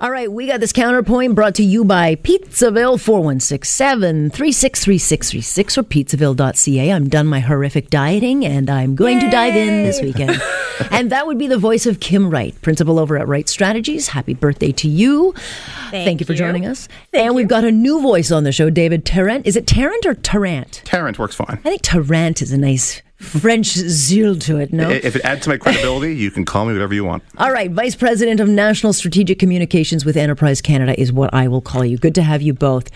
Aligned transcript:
All 0.00 0.12
right, 0.12 0.30
we 0.30 0.46
got 0.46 0.60
this 0.60 0.72
counterpoint 0.72 1.34
brought 1.34 1.56
to 1.56 1.64
you 1.64 1.84
by 1.84 2.14
Pizzaville 2.14 3.00
4167 3.00 4.30
363636 4.30 5.76
or 5.76 5.82
pizzaville.ca. 5.82 6.92
I'm 6.92 7.08
done 7.08 7.26
my 7.26 7.40
horrific 7.40 7.90
dieting 7.90 8.46
and 8.46 8.70
I'm 8.70 8.94
going 8.94 9.18
Yay! 9.18 9.24
to 9.24 9.30
dive 9.32 9.56
in 9.56 9.82
this 9.82 10.00
weekend. 10.00 10.40
and 10.92 11.10
that 11.10 11.26
would 11.26 11.36
be 11.36 11.48
the 11.48 11.58
voice 11.58 11.84
of 11.84 11.98
Kim 11.98 12.30
Wright, 12.30 12.54
principal 12.62 13.00
over 13.00 13.18
at 13.18 13.26
Wright 13.26 13.48
Strategies. 13.48 14.06
Happy 14.06 14.34
birthday 14.34 14.70
to 14.70 14.88
you. 14.88 15.32
Thank, 15.90 16.04
Thank 16.06 16.20
you 16.20 16.26
for 16.26 16.34
joining 16.34 16.64
us. 16.64 16.86
Thank 17.10 17.24
and 17.24 17.32
you. 17.32 17.34
we've 17.34 17.48
got 17.48 17.64
a 17.64 17.72
new 17.72 18.00
voice 18.00 18.30
on 18.30 18.44
the 18.44 18.52
show, 18.52 18.70
David 18.70 19.04
Tarrant. 19.04 19.48
Is 19.48 19.56
it 19.56 19.66
Tarrant 19.66 20.06
or 20.06 20.14
Tarrant? 20.14 20.82
Tarrant 20.84 21.18
works 21.18 21.34
fine. 21.34 21.58
I 21.64 21.70
think 21.70 21.82
Tarrant 21.82 22.40
is 22.40 22.52
a 22.52 22.58
nice 22.58 23.02
French 23.18 23.66
zeal 23.66 24.36
to 24.36 24.58
it, 24.58 24.72
no? 24.72 24.88
If 24.90 25.16
it 25.16 25.24
adds 25.24 25.42
to 25.42 25.48
my 25.48 25.56
credibility, 25.56 26.14
you 26.14 26.30
can 26.30 26.44
call 26.44 26.66
me 26.66 26.72
whatever 26.72 26.94
you 26.94 27.04
want. 27.04 27.24
All 27.36 27.52
right, 27.52 27.68
Vice 27.68 27.96
President 27.96 28.38
of 28.38 28.48
National 28.48 28.92
Strategic 28.92 29.40
Communications 29.40 30.04
with 30.04 30.16
Enterprise 30.16 30.60
Canada 30.60 30.98
is 30.98 31.12
what 31.12 31.34
I 31.34 31.48
will 31.48 31.60
call 31.60 31.84
you. 31.84 31.98
Good 31.98 32.14
to 32.14 32.22
have 32.22 32.42
you 32.42 32.54
both. 32.54 32.90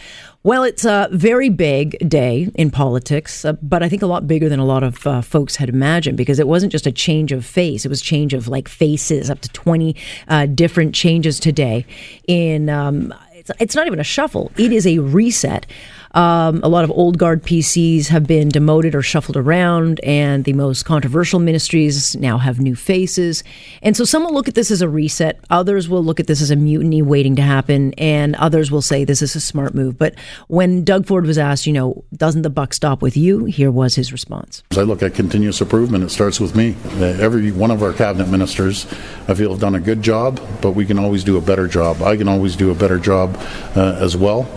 Well, 0.44 0.62
it's 0.62 0.84
a 0.84 1.08
very 1.10 1.48
big 1.48 2.08
day 2.08 2.48
in 2.54 2.70
politics, 2.70 3.44
uh, 3.44 3.54
but 3.54 3.82
I 3.82 3.88
think 3.88 4.02
a 4.02 4.06
lot 4.06 4.28
bigger 4.28 4.48
than 4.48 4.60
a 4.60 4.64
lot 4.64 4.84
of 4.84 5.06
uh, 5.06 5.22
folks 5.22 5.56
had 5.56 5.68
imagined 5.68 6.16
because 6.16 6.38
it 6.38 6.46
wasn't 6.48 6.70
just 6.72 6.86
a 6.86 6.92
change 6.92 7.32
of 7.32 7.44
face; 7.44 7.84
it 7.84 7.88
was 7.88 8.00
change 8.00 8.32
of 8.32 8.46
like 8.48 8.68
faces, 8.68 9.28
up 9.28 9.40
to 9.40 9.48
twenty 9.50 9.96
uh, 10.28 10.46
different 10.46 10.94
changes 10.94 11.38
today. 11.40 11.84
In 12.26 12.68
um, 12.68 13.14
it's, 13.32 13.50
it's 13.60 13.74
not 13.76 13.86
even 13.86 14.00
a 14.00 14.04
shuffle; 14.04 14.50
it 14.56 14.72
is 14.72 14.86
a 14.86 14.98
reset. 14.98 15.66
Um, 16.14 16.60
a 16.62 16.68
lot 16.68 16.84
of 16.84 16.90
old 16.90 17.18
guard 17.18 17.42
PCs 17.42 18.08
have 18.08 18.26
been 18.26 18.48
demoted 18.48 18.94
or 18.94 19.02
shuffled 19.02 19.36
around, 19.36 20.00
and 20.00 20.44
the 20.44 20.52
most 20.52 20.84
controversial 20.84 21.40
ministries 21.40 22.16
now 22.16 22.38
have 22.38 22.60
new 22.60 22.76
faces. 22.76 23.42
And 23.82 23.96
so 23.96 24.04
some 24.04 24.24
will 24.24 24.34
look 24.34 24.48
at 24.48 24.54
this 24.54 24.70
as 24.70 24.82
a 24.82 24.88
reset, 24.88 25.38
others 25.50 25.88
will 25.88 26.04
look 26.04 26.20
at 26.20 26.26
this 26.26 26.42
as 26.42 26.50
a 26.50 26.56
mutiny 26.56 27.02
waiting 27.02 27.36
to 27.36 27.42
happen, 27.42 27.94
and 27.94 28.36
others 28.36 28.70
will 28.70 28.82
say 28.82 29.04
this 29.04 29.22
is 29.22 29.34
a 29.34 29.40
smart 29.40 29.74
move. 29.74 29.98
But 29.98 30.14
when 30.48 30.84
Doug 30.84 31.06
Ford 31.06 31.26
was 31.26 31.38
asked, 31.38 31.66
you 31.66 31.72
know, 31.72 32.04
doesn't 32.14 32.42
the 32.42 32.50
buck 32.50 32.74
stop 32.74 33.02
with 33.02 33.16
you? 33.16 33.46
Here 33.46 33.70
was 33.70 33.94
his 33.94 34.12
response. 34.12 34.62
I 34.72 34.82
look 34.82 35.02
at 35.02 35.14
continuous 35.14 35.60
improvement, 35.60 36.04
it 36.04 36.10
starts 36.10 36.40
with 36.40 36.54
me. 36.54 36.76
Uh, 37.00 37.04
every 37.20 37.52
one 37.52 37.70
of 37.70 37.82
our 37.82 37.92
cabinet 37.92 38.28
ministers, 38.28 38.86
I 39.28 39.34
feel, 39.34 39.50
have 39.50 39.60
done 39.60 39.74
a 39.74 39.80
good 39.80 40.02
job, 40.02 40.40
but 40.60 40.72
we 40.72 40.84
can 40.84 40.98
always 40.98 41.24
do 41.24 41.36
a 41.36 41.40
better 41.40 41.68
job. 41.68 42.02
I 42.02 42.16
can 42.16 42.28
always 42.28 42.56
do 42.56 42.70
a 42.70 42.74
better 42.74 42.98
job 42.98 43.36
uh, 43.76 43.96
as 44.00 44.16
well 44.16 44.48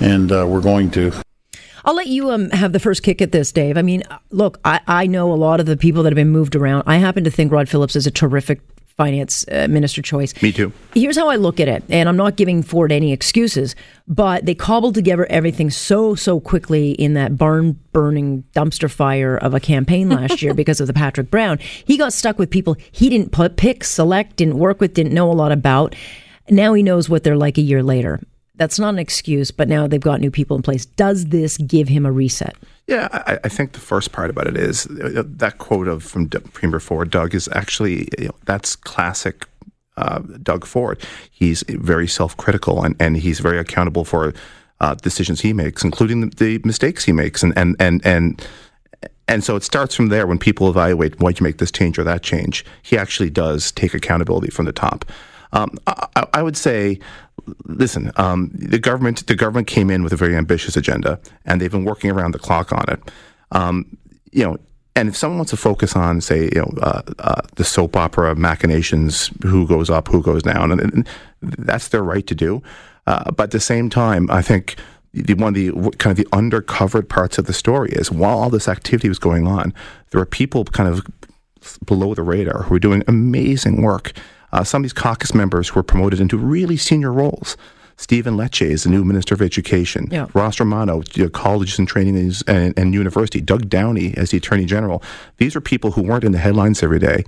and 0.00 0.30
uh, 0.32 0.46
we're 0.48 0.60
going 0.60 0.90
to. 0.92 1.12
I'll 1.84 1.94
let 1.94 2.08
you 2.08 2.30
um, 2.30 2.50
have 2.50 2.72
the 2.72 2.80
first 2.80 3.02
kick 3.02 3.22
at 3.22 3.32
this, 3.32 3.52
Dave. 3.52 3.78
I 3.78 3.82
mean, 3.82 4.02
look, 4.30 4.60
I, 4.64 4.80
I 4.86 5.06
know 5.06 5.32
a 5.32 5.34
lot 5.34 5.60
of 5.60 5.66
the 5.66 5.76
people 5.76 6.02
that 6.02 6.10
have 6.10 6.16
been 6.16 6.30
moved 6.30 6.54
around. 6.54 6.82
I 6.86 6.96
happen 6.96 7.24
to 7.24 7.30
think 7.30 7.52
Rod 7.52 7.68
Phillips 7.68 7.96
is 7.96 8.06
a 8.06 8.10
terrific 8.10 8.60
finance 8.98 9.46
uh, 9.50 9.68
minister 9.70 10.02
choice. 10.02 10.34
Me 10.42 10.52
too. 10.52 10.72
Here's 10.92 11.16
how 11.16 11.28
I 11.28 11.36
look 11.36 11.60
at 11.60 11.68
it, 11.68 11.84
and 11.88 12.08
I'm 12.08 12.16
not 12.16 12.36
giving 12.36 12.62
Ford 12.62 12.90
any 12.90 13.12
excuses, 13.12 13.76
but 14.08 14.44
they 14.44 14.56
cobbled 14.56 14.96
together 14.96 15.24
everything 15.30 15.70
so 15.70 16.16
so 16.16 16.40
quickly 16.40 16.90
in 16.90 17.14
that 17.14 17.38
barn 17.38 17.78
burning 17.92 18.42
dumpster 18.54 18.90
fire 18.90 19.36
of 19.36 19.54
a 19.54 19.60
campaign 19.60 20.08
last 20.10 20.42
year 20.42 20.52
because 20.52 20.80
of 20.80 20.88
the 20.88 20.92
Patrick 20.92 21.30
Brown. 21.30 21.58
He 21.60 21.96
got 21.96 22.12
stuck 22.12 22.38
with 22.38 22.50
people 22.50 22.76
he 22.90 23.08
didn't 23.08 23.30
put, 23.30 23.56
pick, 23.56 23.84
select, 23.84 24.36
didn't 24.36 24.58
work 24.58 24.80
with, 24.80 24.94
didn't 24.94 25.14
know 25.14 25.30
a 25.30 25.32
lot 25.32 25.52
about. 25.52 25.94
Now 26.50 26.74
he 26.74 26.82
knows 26.82 27.08
what 27.08 27.22
they're 27.22 27.36
like 27.36 27.56
a 27.56 27.62
year 27.62 27.82
later 27.82 28.20
that's 28.58 28.78
not 28.78 28.90
an 28.90 28.98
excuse, 28.98 29.50
but 29.50 29.68
now 29.68 29.86
they've 29.86 30.00
got 30.00 30.20
new 30.20 30.30
people 30.30 30.56
in 30.56 30.62
place. 30.62 30.84
Does 30.84 31.26
this 31.26 31.56
give 31.58 31.88
him 31.88 32.04
a 32.04 32.12
reset? 32.12 32.56
Yeah, 32.86 33.08
I, 33.12 33.38
I 33.44 33.48
think 33.48 33.72
the 33.72 33.80
first 33.80 34.12
part 34.12 34.30
about 34.30 34.46
it 34.46 34.56
is 34.56 34.86
uh, 34.86 35.22
that 35.24 35.58
quote 35.58 35.88
of 35.88 36.02
from 36.02 36.26
D- 36.26 36.38
Premier 36.52 36.80
Ford, 36.80 37.10
Doug, 37.10 37.34
is 37.34 37.48
actually 37.52 38.08
you 38.18 38.26
know, 38.26 38.34
that's 38.44 38.76
classic 38.76 39.46
uh, 39.96 40.20
Doug 40.42 40.64
Ford. 40.64 41.02
He's 41.30 41.64
very 41.68 42.08
self-critical 42.08 42.82
and, 42.82 42.96
and 43.00 43.16
he's 43.16 43.40
very 43.40 43.58
accountable 43.58 44.04
for 44.04 44.32
uh, 44.80 44.94
decisions 44.94 45.40
he 45.40 45.52
makes, 45.52 45.84
including 45.84 46.20
the, 46.20 46.36
the, 46.36 46.60
mistakes 46.64 47.04
he 47.04 47.12
makes, 47.12 47.42
and 47.42 47.52
and 47.56 47.76
and 47.78 48.04
and. 48.04 48.46
And 49.30 49.44
so 49.44 49.56
it 49.56 49.62
starts 49.62 49.94
from 49.94 50.08
there 50.08 50.26
when 50.26 50.38
people 50.38 50.70
evaluate 50.70 51.20
why 51.20 51.30
you 51.30 51.36
make 51.42 51.58
this 51.58 51.70
change 51.70 51.98
or 51.98 52.04
that 52.04 52.22
change. 52.22 52.64
He 52.80 52.96
actually 52.96 53.28
does 53.28 53.70
take 53.72 53.92
accountability 53.92 54.48
from 54.48 54.64
the 54.64 54.72
top. 54.72 55.04
Um, 55.52 55.78
I, 55.86 56.26
I, 56.32 56.42
would 56.42 56.56
say, 56.56 56.98
listen, 57.64 58.12
um, 58.16 58.50
the 58.52 58.78
government 58.78 59.26
the 59.26 59.34
government 59.34 59.66
came 59.66 59.90
in 59.90 60.02
with 60.02 60.12
a 60.12 60.16
very 60.16 60.36
ambitious 60.36 60.76
agenda, 60.76 61.20
and 61.44 61.60
they've 61.60 61.70
been 61.70 61.84
working 61.84 62.10
around 62.10 62.32
the 62.32 62.38
clock 62.38 62.72
on 62.72 62.84
it. 62.88 63.00
Um, 63.52 63.96
you 64.32 64.44
know, 64.44 64.58
and 64.94 65.08
if 65.08 65.16
someone 65.16 65.38
wants 65.38 65.50
to 65.50 65.56
focus 65.56 65.94
on, 65.94 66.20
say, 66.20 66.44
you 66.52 66.60
know, 66.60 66.72
uh, 66.82 67.02
uh, 67.20 67.42
the 67.54 67.64
soap 67.64 67.96
opera 67.96 68.34
machinations, 68.34 69.30
who 69.42 69.66
goes 69.66 69.90
up, 69.90 70.08
who 70.08 70.22
goes 70.22 70.42
down, 70.42 70.72
and, 70.72 70.80
and 70.80 71.08
that's 71.40 71.88
their 71.88 72.02
right 72.02 72.26
to 72.26 72.34
do. 72.34 72.62
Uh, 73.06 73.30
but 73.30 73.44
at 73.44 73.50
the 73.52 73.60
same 73.60 73.88
time, 73.88 74.28
I 74.30 74.42
think 74.42 74.76
the, 75.12 75.34
one 75.34 75.48
of 75.48 75.54
the 75.54 75.70
kind 75.98 76.10
of 76.10 76.16
the 76.16 76.28
undercovered 76.36 77.08
parts 77.08 77.38
of 77.38 77.46
the 77.46 77.52
story 77.52 77.90
is 77.92 78.10
while 78.10 78.38
all 78.38 78.50
this 78.50 78.68
activity 78.68 79.08
was 79.08 79.18
going 79.18 79.46
on, 79.46 79.72
there 80.10 80.20
were 80.20 80.26
people 80.26 80.64
kind 80.64 80.88
of 80.88 81.06
below 81.86 82.14
the 82.14 82.22
radar 82.22 82.64
who 82.64 82.74
were 82.74 82.78
doing 82.78 83.02
amazing 83.06 83.82
work 83.82 84.12
uh, 84.52 84.64
some 84.64 84.82
of 84.82 84.84
these 84.84 84.92
caucus 84.92 85.34
members 85.34 85.68
who 85.68 85.76
were 85.76 85.84
promoted 85.84 86.20
into 86.20 86.36
really 86.36 86.76
senior 86.76 87.12
roles. 87.12 87.56
Stephen 87.96 88.36
Lecce 88.36 88.62
is 88.62 88.84
the 88.84 88.90
new 88.90 89.04
Minister 89.04 89.34
of 89.34 89.42
Education. 89.42 90.06
Yeah. 90.10 90.28
Ross 90.32 90.60
Romano, 90.60 91.02
colleges 91.32 91.80
and 91.80 91.88
training 91.88 92.32
and, 92.46 92.78
and 92.78 92.94
university. 92.94 93.40
Doug 93.40 93.68
Downey 93.68 94.14
as 94.16 94.30
the 94.30 94.36
Attorney 94.36 94.66
General. 94.66 95.02
These 95.38 95.56
are 95.56 95.60
people 95.60 95.92
who 95.92 96.02
weren't 96.02 96.22
in 96.22 96.30
the 96.30 96.38
headlines 96.38 96.82
every 96.82 97.00
day, 97.00 97.24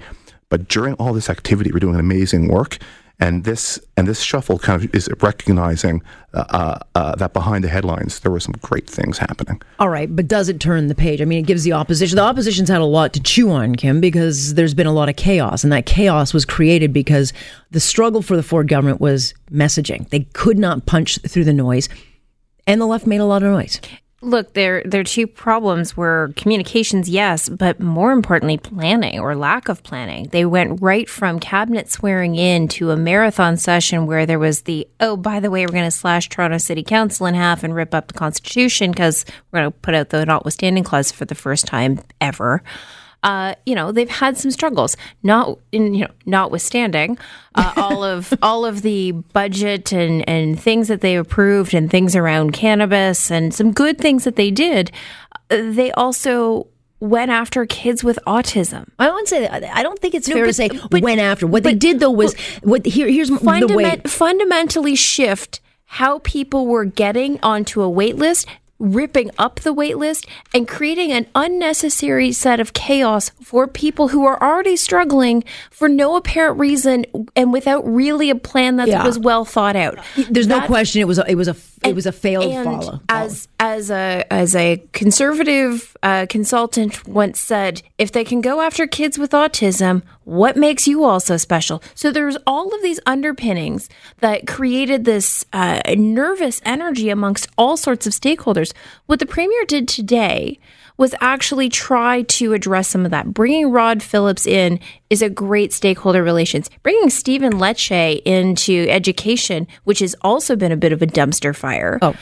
but 0.49 0.69
during 0.69 0.95
all 0.95 1.13
this 1.13 1.29
activity, 1.29 1.73
were 1.73 1.81
doing 1.81 1.97
amazing 1.97 2.49
work. 2.49 2.79
And 3.21 3.45
this 3.45 3.79
and 3.97 4.09
this 4.09 4.21
shuffle 4.21 4.59
kind 4.59 4.83
of 4.83 4.95
is 4.95 5.09
recognizing 5.21 6.03
uh, 6.33 6.45
uh, 6.49 6.79
uh, 6.95 7.15
that 7.17 7.35
behind 7.35 7.63
the 7.65 7.69
headlines 7.69 8.21
there 8.21 8.33
were 8.33 8.41
some 8.41 8.55
great 8.63 8.89
things 8.89 9.19
happening. 9.19 9.61
All 9.79 9.91
right, 9.91 10.15
but 10.15 10.27
does 10.27 10.49
it 10.49 10.59
turn 10.59 10.87
the 10.87 10.95
page? 10.95 11.21
I 11.21 11.27
mean, 11.27 11.41
it 11.41 11.47
gives 11.47 11.63
the 11.63 11.75
opposition. 11.75 12.17
The 12.17 12.23
opposition's 12.23 12.71
had 12.71 12.81
a 12.81 12.85
lot 12.85 13.13
to 13.13 13.21
chew 13.21 13.51
on, 13.51 13.77
Kim, 13.77 14.01
because 14.01 14.55
there's 14.55 14.75
been 14.75 14.87
a 14.87 14.93
lot 14.93 15.11
of 15.11 15.17
chaos, 15.17 15.63
and 15.63 15.73
that 15.73 15.85
chaos 15.85 16.33
was 16.33 16.47
created 16.47 16.93
because 16.95 17.35
the 17.71 17.81
struggle 17.81 18.23
for 18.23 18.37
the 18.37 18.43
Ford 18.43 18.69
government 18.69 19.01
was 19.01 19.35
messaging. 19.51 20.09
They 20.09 20.21
could 20.33 20.59
not 20.59 20.87
punch 20.87 21.19
through 21.29 21.45
the 21.45 21.53
noise, 21.53 21.91
and 22.67 22.81
the 22.81 22.87
left 22.87 23.07
made 23.07 23.21
a 23.21 23.27
lot 23.27 23.43
of 23.43 23.53
noise. 23.53 23.81
Look, 24.23 24.53
their 24.53 24.83
there 24.85 25.01
are 25.01 25.05
two 25.05 25.27
problems 25.27 25.97
were 25.97 26.33
communications, 26.37 27.09
yes, 27.09 27.49
but 27.49 27.81
more 27.81 28.13
importantly, 28.13 28.59
planning 28.59 29.19
or 29.19 29.35
lack 29.35 29.71
of 29.71 29.83
planning. 29.83 30.29
They 30.29 30.45
went 30.45 30.83
right 30.83 31.09
from 31.09 31.41
cabinet 31.41 31.91
swearing 31.91 32.37
in 32.37 32.69
to 32.69 32.91
a 32.91 32.99
marathon 32.99 33.57
session 33.57 34.05
where 34.05 34.27
there 34.27 34.39
was 34.39 34.63
the 34.63 34.87
oh, 35.01 35.17
by 35.17 35.41
the 35.41 35.51
way, 35.51 35.65
we're 35.65 35.73
going 35.73 35.85
to 35.85 35.91
slash 35.91 36.29
Toronto 36.29 36.59
City 36.59 36.83
Council 36.83 37.25
in 37.25 37.35
half 37.35 37.65
and 37.65 37.75
rip 37.75 37.95
up 37.95 38.09
the 38.09 38.15
Constitution 38.15 38.91
because 38.91 39.25
we're 39.51 39.61
going 39.61 39.73
to 39.73 39.79
put 39.79 39.95
out 39.95 40.11
the 40.11 40.27
notwithstanding 40.27 40.85
clause 40.85 41.11
for 41.11 41.25
the 41.25 41.35
first 41.35 41.67
time 41.67 42.01
ever 42.21 42.63
uh, 43.23 43.55
you 43.67 43.75
know, 43.75 43.93
they've 43.93 44.09
had 44.09 44.39
some 44.39 44.51
struggles. 44.51 44.97
Not, 45.23 45.59
in, 45.73 45.95
you 45.95 46.05
know, 46.05 46.11
notwithstanding 46.27 47.19
uh, 47.55 47.73
all 47.77 48.03
of 48.03 48.33
all 48.43 48.65
of 48.65 48.83
the 48.83 49.13
budget 49.13 49.93
and 49.93 50.27
and 50.29 50.61
things 50.61 50.89
that 50.89 51.01
they 51.01 51.17
approved 51.17 51.75
and 51.75 51.91
things 51.91 52.17
around 52.17 52.53
cannabis 52.53 53.31
and 53.31 53.55
some 53.55 53.73
good 53.73 53.99
things 53.99 54.25
that 54.25 54.37
they 54.37 54.51
did. 54.51 54.91
Uh, 55.51 55.71
they 55.71 55.93
also 55.93 56.67
went 57.01 57.31
after 57.31 57.65
kids 57.67 58.05
with 58.05 58.19
autism. 58.27 58.89
I 58.99 59.09
won't 59.09 59.29
say 59.29 59.41
that. 59.41 59.65
I 59.65 59.83
don't 59.83 59.99
think 59.99 60.15
it's 60.15 60.29
no, 60.29 60.35
fair 60.35 60.45
but, 60.45 60.49
to 60.49 60.55
say 60.55 60.69
but, 60.91 61.03
went 61.03 61.21
after. 61.21 61.47
What 61.47 61.63
but, 61.63 61.71
they 61.71 61.75
did 61.77 62.01
though 62.01 62.11
was 62.11 62.35
what 62.63 62.87
here. 62.87 63.09
Here's 63.09 63.31
fundament, 63.31 63.69
the 63.69 63.77
way 63.77 64.01
fundamentally 64.07 64.95
shift 64.95 65.61
how 65.85 66.21
people 66.21 66.67
were 66.67 66.85
getting 66.85 67.41
onto 67.43 67.83
a 67.83 67.91
wait 67.91 68.17
list 68.17 68.47
ripping 68.81 69.31
up 69.39 69.61
the 69.61 69.73
wait 69.73 69.99
list 69.99 70.27
and 70.53 70.67
creating 70.67 71.13
an 71.13 71.27
unnecessary 71.35 72.33
set 72.33 72.59
of 72.59 72.73
chaos 72.73 73.31
for 73.43 73.69
people 73.69 74.09
who 74.09 74.25
are 74.25 74.43
already 74.43 74.77
struggling 74.77 75.45
for 75.71 75.89
no 75.89 76.17
apparent 76.17 76.59
reason 76.59 77.05
and 77.37 77.53
without 77.53 77.87
really 77.87 78.31
a 78.31 78.35
plan 78.35 78.77
that 78.77 78.89
yeah. 78.89 79.05
was 79.05 79.19
well 79.19 79.45
thought 79.45 79.77
out. 79.77 79.99
There's 80.31 80.49
that, 80.49 80.63
no 80.63 80.67
question 80.67 81.03
it 81.03 81.07
was 81.07 81.19
a, 81.19 81.31
it 81.31 81.37
was 81.37 81.47
a 81.47 81.55
it 81.83 81.95
was 81.95 82.07
a 82.07 82.13
failed 82.13 82.53
and 82.53 82.65
follow. 82.65 83.01
As 83.09 83.49
as 83.59 83.91
a 83.91 84.25
as 84.31 84.55
a 84.55 84.83
conservative 84.93 85.97
uh, 86.03 86.27
consultant 86.29 87.07
once 87.09 87.41
said, 87.41 87.83
if 87.99 88.13
they 88.13 88.25
can 88.25 88.41
go 88.41 88.61
after 88.61 88.87
kids 88.87 89.19
with 89.19 89.31
autism, 89.33 90.03
what 90.25 90.57
makes 90.57 90.87
you 90.87 91.05
all 91.05 91.21
so 91.21 91.37
special? 91.37 91.83
So 91.95 92.11
there's 92.11 92.37
all 92.47 92.75
of 92.75 92.83
these 92.83 93.01
underpinnings 93.07 93.89
that 94.19 94.47
created 94.47 95.05
this 95.05 95.45
uh, 95.53 95.81
nervous 95.97 96.61
energy 96.65 97.09
amongst 97.09 97.49
all 97.57 97.77
sorts 97.77 98.07
of 98.07 98.13
stakeholders. 98.13 98.73
What 99.07 99.19
the 99.19 99.27
premier 99.27 99.65
did 99.65 99.89
today 99.89 100.59
was 101.01 101.15
actually 101.23 101.71
try 101.71 102.21
to 102.25 102.53
address 102.53 102.89
some 102.89 103.07
of 103.07 103.11
that. 103.11 103.33
Bringing 103.33 103.71
Rod 103.71 104.03
Phillips 104.03 104.47
in 104.47 104.79
is 105.09 105.23
a 105.23 105.31
great 105.31 105.73
stakeholder 105.73 106.23
relations. 106.23 106.69
Bringing 106.83 107.09
Stephen 107.09 107.55
Lecce 107.55 108.21
into 108.27 108.87
education, 108.89 109.67
which 109.85 110.01
has 110.01 110.15
also 110.21 110.57
been 110.57 110.71
a 110.71 110.77
bit 110.77 110.93
of 110.93 111.01
a 111.01 111.07
dumpster 111.07 111.57
fire. 111.57 111.99
Oh, 112.03 112.15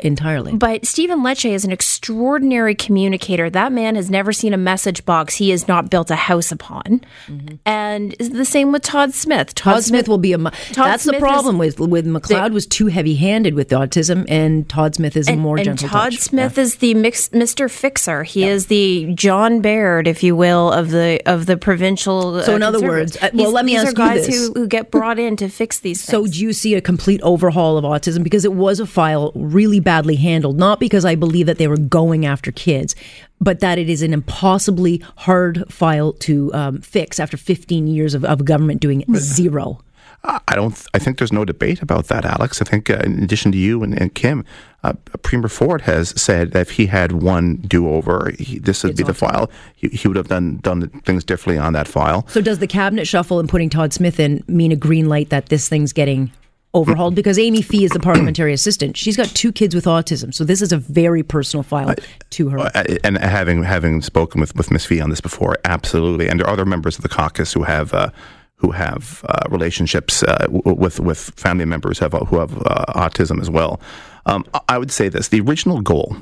entirely. 0.00 0.52
But 0.52 0.84
Stephen 0.84 1.20
Lecce 1.20 1.48
is 1.48 1.64
an 1.64 1.70
extraordinary 1.70 2.74
communicator. 2.74 3.48
That 3.48 3.70
man 3.70 3.94
has 3.94 4.10
never 4.10 4.32
seen 4.32 4.52
a 4.52 4.58
message 4.58 5.06
box 5.06 5.36
he 5.36 5.50
has 5.50 5.68
not 5.68 5.88
built 5.88 6.10
a 6.10 6.16
house 6.16 6.50
upon. 6.50 7.00
Mm-hmm. 7.28 7.54
And 7.64 8.12
the 8.18 8.44
same 8.44 8.72
with 8.72 8.82
Todd 8.82 9.14
Smith. 9.14 9.54
Todd, 9.54 9.84
Smith, 9.84 10.08
will 10.08 10.18
be 10.18 10.32
a. 10.32 10.38
that's 10.38 11.04
Smith 11.04 11.14
the 11.14 11.18
problem 11.20 11.60
is- 11.62 11.78
with 11.78 11.88
with 11.88 12.06
MacLeod 12.06 12.52
was 12.52 12.66
too 12.66 12.88
heavy 12.88 13.14
handed 13.14 13.54
with 13.54 13.68
autism, 13.70 14.26
and 14.28 14.68
Todd 14.68 14.96
Smith 14.96 15.16
is 15.16 15.28
a 15.28 15.32
and, 15.32 15.40
more 15.40 15.56
and 15.56 15.64
gentle 15.64 15.88
Todd 15.88 16.12
touch. 16.12 16.20
Smith 16.20 16.58
is 16.58 16.76
the 16.76 16.94
mix, 16.94 17.28
Mr. 17.28 17.70
Fixer. 18.08 18.22
He 18.24 18.44
is 18.44 18.66
the 18.66 19.12
John 19.14 19.60
Baird, 19.60 20.06
if 20.06 20.22
you 20.22 20.34
will, 20.34 20.72
of 20.72 20.90
the 20.90 21.20
of 21.26 21.46
the 21.46 21.56
provincial. 21.56 22.42
So 22.42 22.52
uh, 22.52 22.56
in 22.56 22.62
other 22.62 22.80
words, 22.80 23.16
uh, 23.16 23.30
well, 23.34 23.52
let 23.52 23.64
me 23.64 23.72
these 23.72 23.84
ask 23.84 23.98
are 23.98 24.02
you 24.02 24.08
guys 24.08 24.26
this. 24.26 24.48
who, 24.48 24.52
who 24.54 24.66
get 24.66 24.90
brought 24.90 25.18
in 25.18 25.36
to 25.36 25.48
fix 25.48 25.80
these. 25.80 26.02
So 26.02 26.26
do 26.26 26.40
you 26.40 26.52
see 26.52 26.74
a 26.74 26.80
complete 26.80 27.20
overhaul 27.22 27.76
of 27.76 27.84
autism 27.84 28.22
because 28.22 28.44
it 28.44 28.52
was 28.52 28.80
a 28.80 28.86
file 28.86 29.32
really 29.34 29.80
badly 29.80 30.16
handled? 30.16 30.58
Not 30.58 30.80
because 30.80 31.04
I 31.04 31.14
believe 31.14 31.46
that 31.46 31.58
they 31.58 31.68
were 31.68 31.76
going 31.76 32.26
after 32.26 32.52
kids, 32.52 32.94
but 33.40 33.60
that 33.60 33.78
it 33.78 33.88
is 33.88 34.02
an 34.02 34.12
impossibly 34.12 35.02
hard 35.16 35.70
file 35.72 36.12
to 36.14 36.52
um, 36.54 36.80
fix 36.80 37.20
after 37.20 37.36
15 37.36 37.86
years 37.86 38.14
of, 38.14 38.24
of 38.24 38.44
government 38.44 38.80
doing 38.80 39.04
zero. 39.16 39.80
I 40.24 40.56
don't. 40.56 40.86
I 40.92 40.98
think 40.98 41.18
there's 41.18 41.32
no 41.32 41.44
debate 41.44 41.80
about 41.80 42.08
that, 42.08 42.24
Alex. 42.24 42.60
I 42.60 42.64
think, 42.64 42.90
uh, 42.90 42.98
in 43.04 43.22
addition 43.22 43.52
to 43.52 43.58
you 43.58 43.82
and, 43.82 43.98
and 43.98 44.14
Kim, 44.14 44.44
uh, 44.82 44.94
Premier 45.22 45.48
Ford 45.48 45.82
has 45.82 46.10
said 46.20 46.52
that 46.52 46.60
if 46.62 46.70
he 46.72 46.86
had 46.86 47.12
one 47.12 47.56
do-over, 47.56 48.32
he, 48.38 48.58
this 48.58 48.82
would 48.82 48.96
be 48.96 49.04
the 49.04 49.14
file. 49.14 49.48
He, 49.76 49.88
he 49.88 50.08
would 50.08 50.16
have 50.16 50.28
done 50.28 50.58
done 50.58 50.88
things 51.04 51.24
differently 51.24 51.58
on 51.58 51.72
that 51.74 51.86
file. 51.86 52.26
So 52.28 52.40
does 52.40 52.58
the 52.58 52.66
cabinet 52.66 53.06
shuffle 53.06 53.38
and 53.38 53.48
putting 53.48 53.70
Todd 53.70 53.92
Smith 53.92 54.18
in 54.18 54.42
mean 54.48 54.72
a 54.72 54.76
green 54.76 55.08
light 55.08 55.30
that 55.30 55.46
this 55.46 55.68
thing's 55.68 55.92
getting 55.92 56.32
overhauled? 56.74 57.14
Because 57.14 57.38
Amy 57.38 57.62
Fee 57.62 57.84
is 57.84 57.92
the 57.92 58.00
parliamentary 58.00 58.52
assistant. 58.52 58.96
She's 58.96 59.16
got 59.16 59.28
two 59.28 59.52
kids 59.52 59.74
with 59.74 59.84
autism, 59.84 60.34
so 60.34 60.42
this 60.42 60.60
is 60.60 60.72
a 60.72 60.78
very 60.78 61.22
personal 61.22 61.62
file 61.62 61.94
to 62.30 62.48
her. 62.48 62.70
And 63.04 63.18
having 63.18 63.62
having 63.62 64.02
spoken 64.02 64.40
with 64.40 64.54
with 64.56 64.72
Ms. 64.72 64.84
Fee 64.84 65.00
on 65.00 65.10
this 65.10 65.20
before, 65.20 65.56
absolutely. 65.64 66.28
And 66.28 66.40
there 66.40 66.46
are 66.48 66.52
other 66.52 66.66
members 66.66 66.96
of 66.96 67.02
the 67.02 67.08
caucus 67.08 67.52
who 67.52 67.62
have. 67.62 67.94
Uh, 67.94 68.10
who 68.58 68.72
have 68.72 69.24
uh, 69.28 69.48
relationships 69.50 70.22
uh, 70.22 70.46
with 70.50 71.00
with 71.00 71.18
family 71.36 71.64
members 71.64 71.98
have, 72.00 72.12
who 72.12 72.38
have 72.38 72.56
uh, 72.66 72.84
autism 72.94 73.40
as 73.40 73.48
well. 73.50 73.80
Um, 74.26 74.44
I- 74.54 74.60
I 74.68 74.78
would 74.78 74.90
say 74.90 75.08
this: 75.08 75.28
the 75.28 75.40
original 75.40 75.80
goal, 75.80 76.16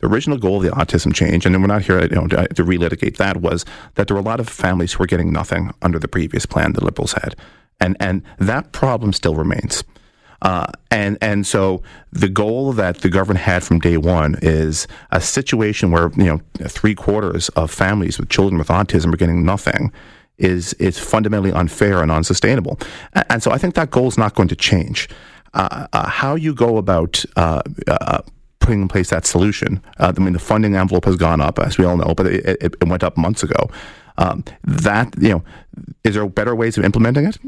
the 0.00 0.08
original 0.08 0.38
goal 0.38 0.56
of 0.58 0.62
the 0.64 0.70
autism 0.70 1.14
change, 1.14 1.46
and 1.46 1.54
we're 1.60 1.66
not 1.68 1.82
here 1.82 2.02
you 2.02 2.08
know, 2.10 2.26
to, 2.26 2.46
to 2.48 2.64
relitigate 2.64 3.16
that, 3.16 3.38
was 3.38 3.64
that 3.94 4.08
there 4.08 4.14
were 4.16 4.20
a 4.20 4.24
lot 4.24 4.40
of 4.40 4.48
families 4.48 4.92
who 4.92 4.98
were 5.00 5.06
getting 5.06 5.32
nothing 5.32 5.72
under 5.82 5.98
the 5.98 6.08
previous 6.08 6.44
plan 6.44 6.72
the 6.72 6.84
Liberals 6.84 7.12
had, 7.12 7.34
and 7.80 7.96
and 8.00 8.22
that 8.38 8.72
problem 8.72 9.12
still 9.12 9.34
remains. 9.34 9.84
Uh, 10.42 10.66
and 10.90 11.16
and 11.22 11.46
so 11.46 11.82
the 12.12 12.28
goal 12.28 12.72
that 12.72 12.98
the 12.98 13.08
government 13.08 13.40
had 13.40 13.64
from 13.64 13.78
day 13.78 13.96
one 13.96 14.36
is 14.42 14.86
a 15.10 15.20
situation 15.20 15.90
where 15.90 16.10
you 16.16 16.24
know 16.24 16.40
three 16.68 16.94
quarters 16.94 17.48
of 17.50 17.70
families 17.70 18.18
with 18.18 18.28
children 18.28 18.58
with 18.58 18.68
autism 18.68 19.14
are 19.14 19.16
getting 19.16 19.44
nothing 19.46 19.90
is 20.38 20.72
is 20.74 20.98
fundamentally 20.98 21.52
unfair 21.52 22.02
and 22.02 22.10
unsustainable. 22.10 22.78
And 23.30 23.42
so 23.42 23.50
I 23.50 23.58
think 23.58 23.74
that 23.74 23.90
goal 23.90 24.08
is 24.08 24.18
not 24.18 24.34
going 24.34 24.48
to 24.48 24.56
change. 24.56 25.08
Uh, 25.54 25.86
uh, 25.92 26.06
how 26.06 26.34
you 26.34 26.54
go 26.54 26.76
about 26.76 27.24
uh, 27.36 27.62
uh, 27.88 28.20
putting 28.60 28.82
in 28.82 28.88
place 28.88 29.08
that 29.08 29.24
solution. 29.24 29.82
Uh, 29.98 30.12
I 30.14 30.20
mean, 30.20 30.34
the 30.34 30.38
funding 30.38 30.76
envelope 30.76 31.06
has 31.06 31.16
gone 31.16 31.40
up, 31.40 31.58
as 31.58 31.78
we 31.78 31.86
all 31.86 31.96
know, 31.96 32.14
but 32.14 32.26
it, 32.26 32.44
it, 32.44 32.74
it 32.80 32.88
went 32.88 33.02
up 33.02 33.16
months 33.16 33.42
ago. 33.42 33.70
Um, 34.18 34.44
that 34.64 35.14
you 35.18 35.30
know, 35.30 35.44
is 36.04 36.14
there 36.14 36.26
better 36.28 36.54
ways 36.54 36.76
of 36.76 36.84
implementing 36.84 37.26
it? 37.26 37.38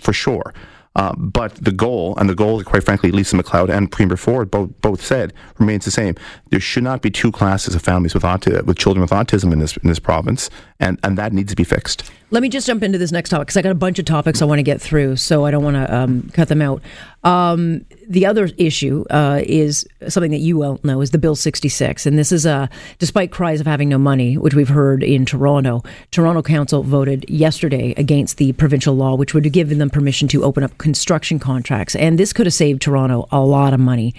For 0.00 0.12
sure. 0.12 0.54
Uh, 0.96 1.14
but 1.16 1.54
the 1.54 1.70
goal, 1.70 2.16
and 2.16 2.28
the 2.28 2.34
goal, 2.34 2.62
quite 2.64 2.84
frankly, 2.84 3.12
Lisa 3.12 3.36
MacLeod 3.36 3.70
and 3.70 3.90
Premier 3.90 4.16
Ford 4.16 4.50
both 4.50 4.70
both 4.80 5.00
said 5.00 5.32
remains 5.58 5.84
the 5.84 5.90
same. 5.90 6.14
There 6.50 6.60
should 6.60 6.82
not 6.82 7.00
be 7.00 7.10
two 7.10 7.30
classes 7.32 7.74
of 7.74 7.82
families 7.82 8.14
with 8.14 8.24
with 8.64 8.76
children 8.76 9.00
with 9.00 9.10
autism 9.10 9.52
in 9.52 9.60
this 9.60 9.76
in 9.78 9.88
this 9.88 10.00
province, 10.00 10.50
and, 10.78 10.98
and 11.02 11.16
that 11.16 11.32
needs 11.32 11.50
to 11.50 11.56
be 11.56 11.64
fixed. 11.64 12.10
Let 12.32 12.42
me 12.42 12.48
just 12.48 12.64
jump 12.64 12.84
into 12.84 12.96
this 12.96 13.10
next 13.10 13.30
topic 13.30 13.48
because 13.48 13.56
I 13.56 13.62
got 13.62 13.72
a 13.72 13.74
bunch 13.74 13.98
of 13.98 14.04
topics 14.04 14.40
I 14.40 14.44
want 14.44 14.60
to 14.60 14.62
get 14.62 14.80
through, 14.80 15.16
so 15.16 15.44
I 15.44 15.50
don't 15.50 15.64
want 15.64 15.74
to 15.74 15.92
um, 15.92 16.30
cut 16.32 16.46
them 16.46 16.62
out. 16.62 16.80
Um, 17.24 17.84
the 18.08 18.24
other 18.24 18.48
issue 18.56 19.04
uh, 19.10 19.40
is 19.42 19.84
something 20.06 20.30
that 20.30 20.38
you 20.38 20.56
well 20.56 20.78
know 20.84 21.00
is 21.00 21.10
the 21.10 21.18
Bill 21.18 21.34
66, 21.34 22.06
and 22.06 22.16
this 22.16 22.30
is 22.30 22.46
uh, 22.46 22.68
despite 23.00 23.32
cries 23.32 23.60
of 23.60 23.66
having 23.66 23.88
no 23.88 23.98
money, 23.98 24.38
which 24.38 24.54
we've 24.54 24.68
heard 24.68 25.02
in 25.02 25.26
Toronto. 25.26 25.82
Toronto 26.12 26.40
Council 26.40 26.84
voted 26.84 27.28
yesterday 27.28 27.94
against 27.96 28.36
the 28.36 28.52
provincial 28.52 28.94
law, 28.94 29.16
which 29.16 29.34
would 29.34 29.44
have 29.44 29.52
given 29.52 29.78
them 29.78 29.90
permission 29.90 30.28
to 30.28 30.44
open 30.44 30.62
up 30.62 30.78
construction 30.78 31.40
contracts, 31.40 31.96
and 31.96 32.16
this 32.16 32.32
could 32.32 32.46
have 32.46 32.54
saved 32.54 32.80
Toronto 32.80 33.26
a 33.32 33.40
lot 33.40 33.74
of 33.74 33.80
money. 33.80 34.14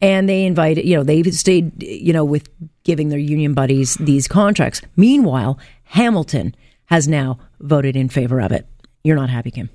And 0.00 0.28
they 0.28 0.44
invited, 0.44 0.86
you 0.86 0.96
know, 0.96 1.02
they've 1.02 1.34
stayed, 1.34 1.82
you 1.82 2.12
know, 2.12 2.24
with 2.24 2.48
giving 2.84 3.08
their 3.08 3.18
union 3.18 3.54
buddies 3.54 3.96
these 3.96 4.28
contracts. 4.28 4.82
Meanwhile, 4.94 5.58
Hamilton 5.82 6.54
has 6.86 7.06
now 7.06 7.38
voted 7.60 7.96
in 7.96 8.08
favor 8.08 8.40
of 8.40 8.52
it. 8.52 8.66
You're 9.06 9.16
not 9.16 9.30
happy, 9.30 9.52
Kim. 9.52 9.70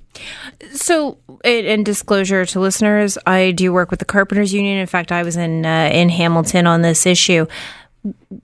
So, 0.72 1.16
in, 1.42 1.84
disclosure 1.84 2.44
to 2.44 2.60
listeners, 2.60 3.16
I 3.26 3.52
do 3.52 3.72
work 3.72 3.90
with 3.90 3.98
the 3.98 4.04
Carpenters 4.04 4.52
Union. 4.52 4.76
In 4.76 4.86
fact, 4.86 5.10
I 5.10 5.22
was 5.22 5.38
in 5.38 5.64
uh, 5.64 5.88
in 5.90 6.10
Hamilton 6.10 6.66
on 6.66 6.82
this 6.82 7.06
issue. 7.06 7.46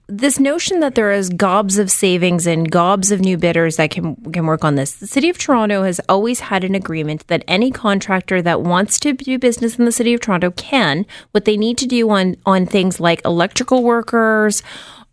This 0.07 0.39
notion 0.39 0.79
that 0.79 0.95
there 0.95 1.11
is 1.11 1.29
gobs 1.29 1.77
of 1.77 1.91
savings 1.91 2.47
and 2.47 2.71
gobs 2.71 3.11
of 3.11 3.19
new 3.19 3.37
bidders 3.37 3.75
that 3.75 3.91
can 3.91 4.15
can 4.31 4.47
work 4.47 4.63
on 4.63 4.75
this. 4.75 4.93
The 4.93 5.05
City 5.05 5.29
of 5.29 5.37
Toronto 5.37 5.83
has 5.83 6.01
always 6.09 6.39
had 6.39 6.63
an 6.63 6.73
agreement 6.73 7.27
that 7.27 7.43
any 7.47 7.69
contractor 7.69 8.41
that 8.41 8.61
wants 8.61 8.99
to 9.01 9.13
do 9.13 9.37
business 9.37 9.77
in 9.77 9.85
the 9.85 9.91
City 9.91 10.15
of 10.15 10.21
Toronto 10.21 10.49
can. 10.49 11.05
What 11.33 11.45
they 11.45 11.55
need 11.55 11.77
to 11.79 11.85
do 11.85 12.09
on 12.09 12.35
on 12.47 12.65
things 12.65 12.99
like 12.99 13.21
electrical 13.25 13.83
workers 13.83 14.63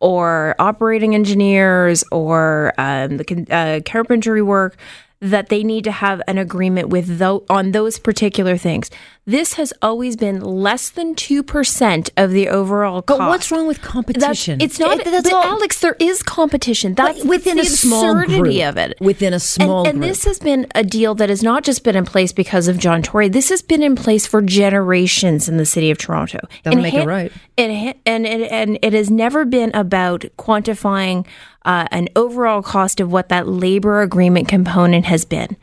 or 0.00 0.54
operating 0.58 1.14
engineers 1.14 2.04
or 2.12 2.72
um, 2.78 3.16
the 3.16 3.46
uh, 3.50 3.80
carpentry 3.90 4.42
work 4.42 4.76
that 5.20 5.48
they 5.48 5.64
need 5.64 5.84
to 5.84 5.92
have 5.92 6.20
an 6.28 6.38
agreement 6.38 6.88
with 6.88 7.08
on 7.48 7.72
those 7.72 7.98
particular 7.98 8.56
things. 8.56 8.90
This 9.28 9.54
has 9.54 9.72
always 9.82 10.14
been 10.16 10.40
less 10.40 10.88
than 10.88 11.16
2% 11.16 12.10
of 12.16 12.30
the 12.30 12.48
overall 12.48 13.02
cost. 13.02 13.18
But 13.18 13.28
what's 13.28 13.50
wrong 13.50 13.66
with 13.66 13.78
That's, 13.78 13.88
competition? 13.92 14.60
it's 14.60 14.78
not, 14.78 15.00
It- 15.00 15.04
that's 15.06 15.28
but 15.28 15.34
all- 15.36 15.42
Alex, 15.42 15.80
there 15.80 15.96
is 15.98 16.22
competition. 16.22 16.94
That's 16.94 17.24
within 17.24 17.56
the 17.56 17.64
a 17.64 17.66
small 17.66 18.04
absurdity 18.20 18.38
group. 18.58 18.62
of 18.68 18.76
it. 18.76 18.96
Within 19.00 19.34
a 19.34 19.40
small 19.40 19.80
and, 19.80 19.94
and 19.96 20.02
this 20.04 20.24
has 20.26 20.38
been 20.38 20.68
a 20.76 20.84
deal 20.84 21.16
that 21.16 21.28
has 21.28 21.42
not 21.42 21.64
just 21.64 21.82
been 21.82 21.96
in 21.96 22.04
place 22.04 22.30
because 22.32 22.68
of 22.68 22.78
John 22.78 23.02
Tory. 23.02 23.28
This 23.28 23.48
has 23.48 23.62
been 23.62 23.82
in 23.82 23.96
place 23.96 24.28
for 24.28 24.40
generations 24.42 25.48
in 25.48 25.56
the 25.56 25.66
city 25.66 25.90
of 25.90 25.98
Toronto. 25.98 26.38
That'll 26.62 26.78
And 26.78 26.82
make 26.84 26.94
it 26.94 27.04
right. 27.04 27.32
And 27.58 27.72
ha- 27.76 27.98
and 28.06 28.26
and 28.28 28.78
it 28.80 28.92
has 28.92 29.10
never 29.10 29.44
been 29.44 29.72
about 29.74 30.20
quantifying 30.38 31.26
uh, 31.64 31.86
an 31.90 32.08
overall 32.14 32.62
cost 32.62 33.00
of 33.00 33.10
what 33.10 33.28
that 33.30 33.48
labor 33.48 34.02
agreement 34.02 34.46
component 34.46 35.06
has 35.06 35.24
been. 35.24 35.56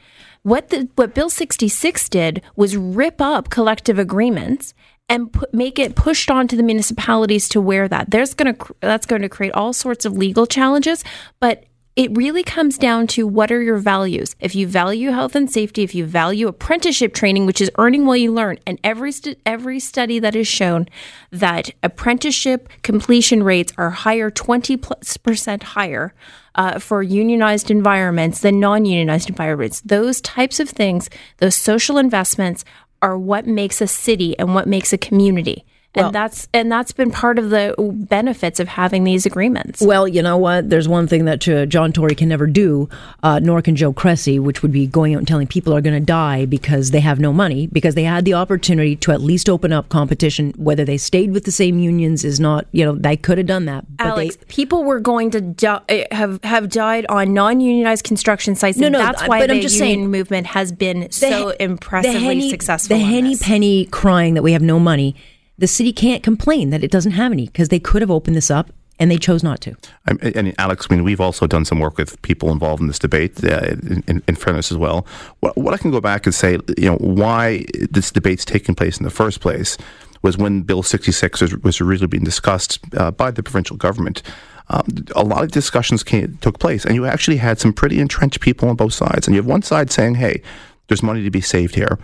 What 0.44 0.70
the 0.70 0.90
what 0.96 1.16
Bill 1.16 1.30
66 1.30 2.10
did 2.10 2.42
was 2.56 2.78
rip 2.78 3.22
up 3.22 3.50
collective 3.50 3.98
agreements 3.98 4.74
and 5.10 5.32
put, 5.32 5.54
make 5.54 5.80
it 5.80 5.96
pushed 5.96 6.30
onto 6.30 6.56
the 6.56 6.64
municipalities 6.64 7.50
to 7.50 7.62
wear 7.62 7.88
that. 7.88 8.12
There's 8.12 8.34
going 8.34 8.56
to 8.56 8.76
that's 8.82 9.06
going 9.06 9.22
to 9.22 9.30
create 9.30 9.54
all 9.54 9.74
sorts 9.74 10.06
of 10.06 10.18
legal 10.18 10.46
challenges, 10.46 11.04
but 11.40 11.66
it 11.96 12.16
really 12.18 12.44
comes 12.44 12.78
down 12.78 13.06
to 13.06 13.28
what 13.28 13.52
are 13.52 13.62
your 13.62 13.78
values. 13.78 14.36
If 14.40 14.56
you 14.56 14.66
value 14.66 15.12
health 15.12 15.36
and 15.36 15.52
safety, 15.52 15.84
if 15.84 15.94
you 15.94 16.06
value 16.06 16.48
apprenticeship 16.48 17.14
training, 17.14 17.46
which 17.46 17.62
is 17.62 17.70
earning 17.78 18.06
while 18.06 18.18
you 18.18 18.34
learn, 18.34 18.58
and 18.66 18.80
every 18.84 19.12
stu- 19.12 19.36
every 19.46 19.80
study 19.80 20.18
that 20.20 20.34
has 20.34 20.48
shown 20.48 20.88
that 21.32 21.70
apprenticeship 21.84 22.68
completion 22.82 23.44
rates 23.44 23.74
are 23.78 23.92
higher, 23.92 24.32
twenty 24.32 24.76
plus 24.76 25.18
percent 25.18 25.64
higher 25.64 26.16
uh, 26.56 26.80
for 26.80 27.04
unionized 27.04 27.70
environments 27.70 28.40
than 28.42 28.60
non-unionized 28.60 29.30
environments. 29.30 29.82
Those 29.82 30.20
types 30.22 30.60
of 30.60 30.70
things, 30.70 31.10
those 31.38 31.56
social 31.56 31.98
investments, 31.98 32.66
are 33.02 33.18
what 33.18 33.46
makes 33.46 33.82
a 33.82 33.88
city 33.88 34.38
and 34.40 34.56
what 34.56 34.68
makes 34.68 34.94
a 34.94 34.98
community. 34.98 35.66
And 35.96 36.14
that's 36.14 36.48
and 36.54 36.72
that's 36.72 36.92
been 36.92 37.12
part 37.12 37.38
of 37.38 37.52
the 37.52 37.76
benefits 38.10 38.60
of 38.60 38.68
having 38.68 39.04
these 39.04 39.26
agreements. 39.26 39.80
Well, 39.82 40.08
you 40.08 40.22
know 40.24 40.38
what? 40.38 40.70
There's 40.70 40.88
one 40.88 41.08
thing 41.08 41.26
that 41.26 41.48
uh, 41.48 41.66
John 41.68 41.94
Tory 41.94 42.16
can 42.16 42.30
never 42.30 42.48
do, 42.48 42.90
uh, 43.22 43.40
nor 43.40 43.62
can 43.62 43.76
Joe 43.76 43.94
Cressy, 43.94 44.40
which 44.40 44.64
would 44.64 44.72
be 44.72 44.88
going 44.88 45.14
out 45.14 45.20
and 45.20 45.28
telling 45.28 45.46
people 45.46 45.74
are 45.74 45.82
going 45.82 45.94
to 46.00 46.06
die 46.06 46.46
because 46.46 46.92
they 46.92 47.00
have 47.00 47.20
no 47.20 47.32
money, 47.32 47.68
because 47.68 47.94
they 47.94 48.04
had 48.04 48.26
the 48.26 48.34
opportunity 48.34 48.96
to 48.98 49.12
at 49.12 49.22
least 49.22 49.50
open 49.50 49.72
up 49.72 49.90
competition. 49.90 50.52
Whether 50.58 50.84
they 50.84 50.98
stayed 50.98 51.32
with 51.32 51.44
the 51.44 51.52
same 51.52 51.78
unions 51.78 52.24
is 52.24 52.40
not, 52.40 52.66
you 52.72 52.84
know, 52.84 52.96
they 52.96 53.16
could 53.16 53.38
have 53.38 53.48
done 53.48 53.66
that. 53.66 53.86
But 53.98 54.08
Alex, 54.08 54.36
they, 54.38 54.46
people 54.48 54.84
were 54.84 55.00
going 55.00 55.30
to 55.32 55.42
di- 55.42 56.08
have 56.12 56.44
have 56.44 56.70
died 56.70 57.06
on 57.08 57.34
non-unionized 57.34 58.04
construction 58.04 58.56
sites. 58.56 58.78
No, 58.80 58.90
no, 58.90 58.98
that's 58.98 59.22
I- 59.22 59.28
why 59.28 59.40
the 59.46 59.54
I'm 59.54 59.58
union 59.58 59.70
saying, 59.70 60.10
movement 60.10 60.48
has 60.48 60.72
been 60.72 61.12
so 61.12 61.50
the- 61.50 61.64
impressively 61.64 62.18
the 62.18 62.26
henny, 62.26 62.50
successful. 62.50 62.98
The 62.98 63.04
henny 63.04 63.38
penny 63.38 63.86
crying 63.86 64.34
that 64.34 64.42
we 64.42 64.54
have 64.54 64.64
no 64.64 64.80
money. 64.80 65.16
The 65.58 65.68
city 65.68 65.94
can't 65.94 66.24
complain 66.24 66.72
that 66.72 66.84
it 66.84 66.92
doesn't 66.92 67.12
have 67.14 67.32
any 67.32 67.46
because 67.46 67.70
they 67.70 67.80
could 67.80 68.02
have 68.02 68.12
opened 68.12 68.36
this 68.36 68.50
up 68.50 68.72
and 69.00 69.10
they 69.10 69.18
chose 69.18 69.44
not 69.44 69.60
to. 69.62 69.76
I 70.06 70.14
mean, 70.42 70.54
Alex, 70.58 70.88
I 70.90 70.96
mean, 70.96 71.04
we've 71.04 71.22
also 71.22 71.48
done 71.48 71.66
some 71.66 71.80
work 71.80 71.98
with 71.98 72.22
people 72.22 72.52
involved 72.52 72.82
in 72.82 72.88
this 72.88 73.00
debate. 73.00 73.44
Uh, 73.44 73.76
in, 73.84 74.04
in, 74.08 74.24
in 74.28 74.36
fairness, 74.36 74.72
as 74.72 74.78
well, 74.78 75.06
what, 75.40 75.58
what 75.58 75.74
I 75.74 75.78
can 75.78 75.92
go 75.92 76.00
back 76.00 76.26
and 76.26 76.34
say, 76.34 76.60
you 76.78 76.90
know, 76.90 76.98
why 76.98 77.66
this 77.90 78.12
debate's 78.12 78.46
taking 78.46 78.76
place 78.76 78.98
in 78.98 79.04
the 79.04 79.10
first 79.10 79.42
place 79.42 79.78
was 80.22 80.38
when 80.38 80.62
Bill 80.62 80.84
66 80.84 81.42
was, 81.42 81.58
was 81.58 81.82
originally 81.82 82.08
being 82.08 82.24
discussed 82.24 82.80
uh, 82.96 83.12
by 83.12 83.30
the 83.32 83.44
provincial 83.44 83.76
government. 83.78 84.24
um, 84.70 84.84
a 85.16 85.24
lot 85.24 85.44
of 85.44 85.52
discussions 85.52 86.04
came, 86.04 86.38
took 86.42 86.60
place, 86.60 86.86
and 86.86 86.96
you 86.96 87.06
actually 87.06 87.38
had 87.38 87.60
some 87.60 87.74
pretty 87.74 88.00
entrenched 88.00 88.40
people 88.40 88.70
on 88.70 88.76
both 88.76 88.94
sides. 88.94 89.28
And 89.28 89.36
you 89.36 89.42
have 89.42 89.50
one 89.50 89.62
side 89.62 89.92
saying, 89.92 90.16
"Hey, 90.16 90.42
there's 90.88 91.04
money 91.04 91.24
to 91.24 91.32
be 91.32 91.42
saved 91.42 91.76
here," 91.76 92.00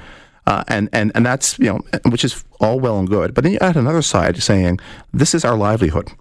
uh, 0.49 0.63
and 0.67 0.89
and 0.91 1.11
and 1.13 1.25
that's 1.25 1.59
you 1.59 1.67
know, 1.67 1.79
which 2.09 2.25
is 2.25 2.43
all 2.59 2.79
well 2.79 2.97
and 2.97 3.07
good. 3.07 3.33
But 3.33 3.43
then 3.43 3.53
you 3.53 3.59
add 3.61 3.77
another 3.77 4.01
side 4.01 4.41
saying, 4.41 4.79
"This 5.13 5.35
is 5.35 5.45
our 5.45 5.55
livelihood." 5.55 6.11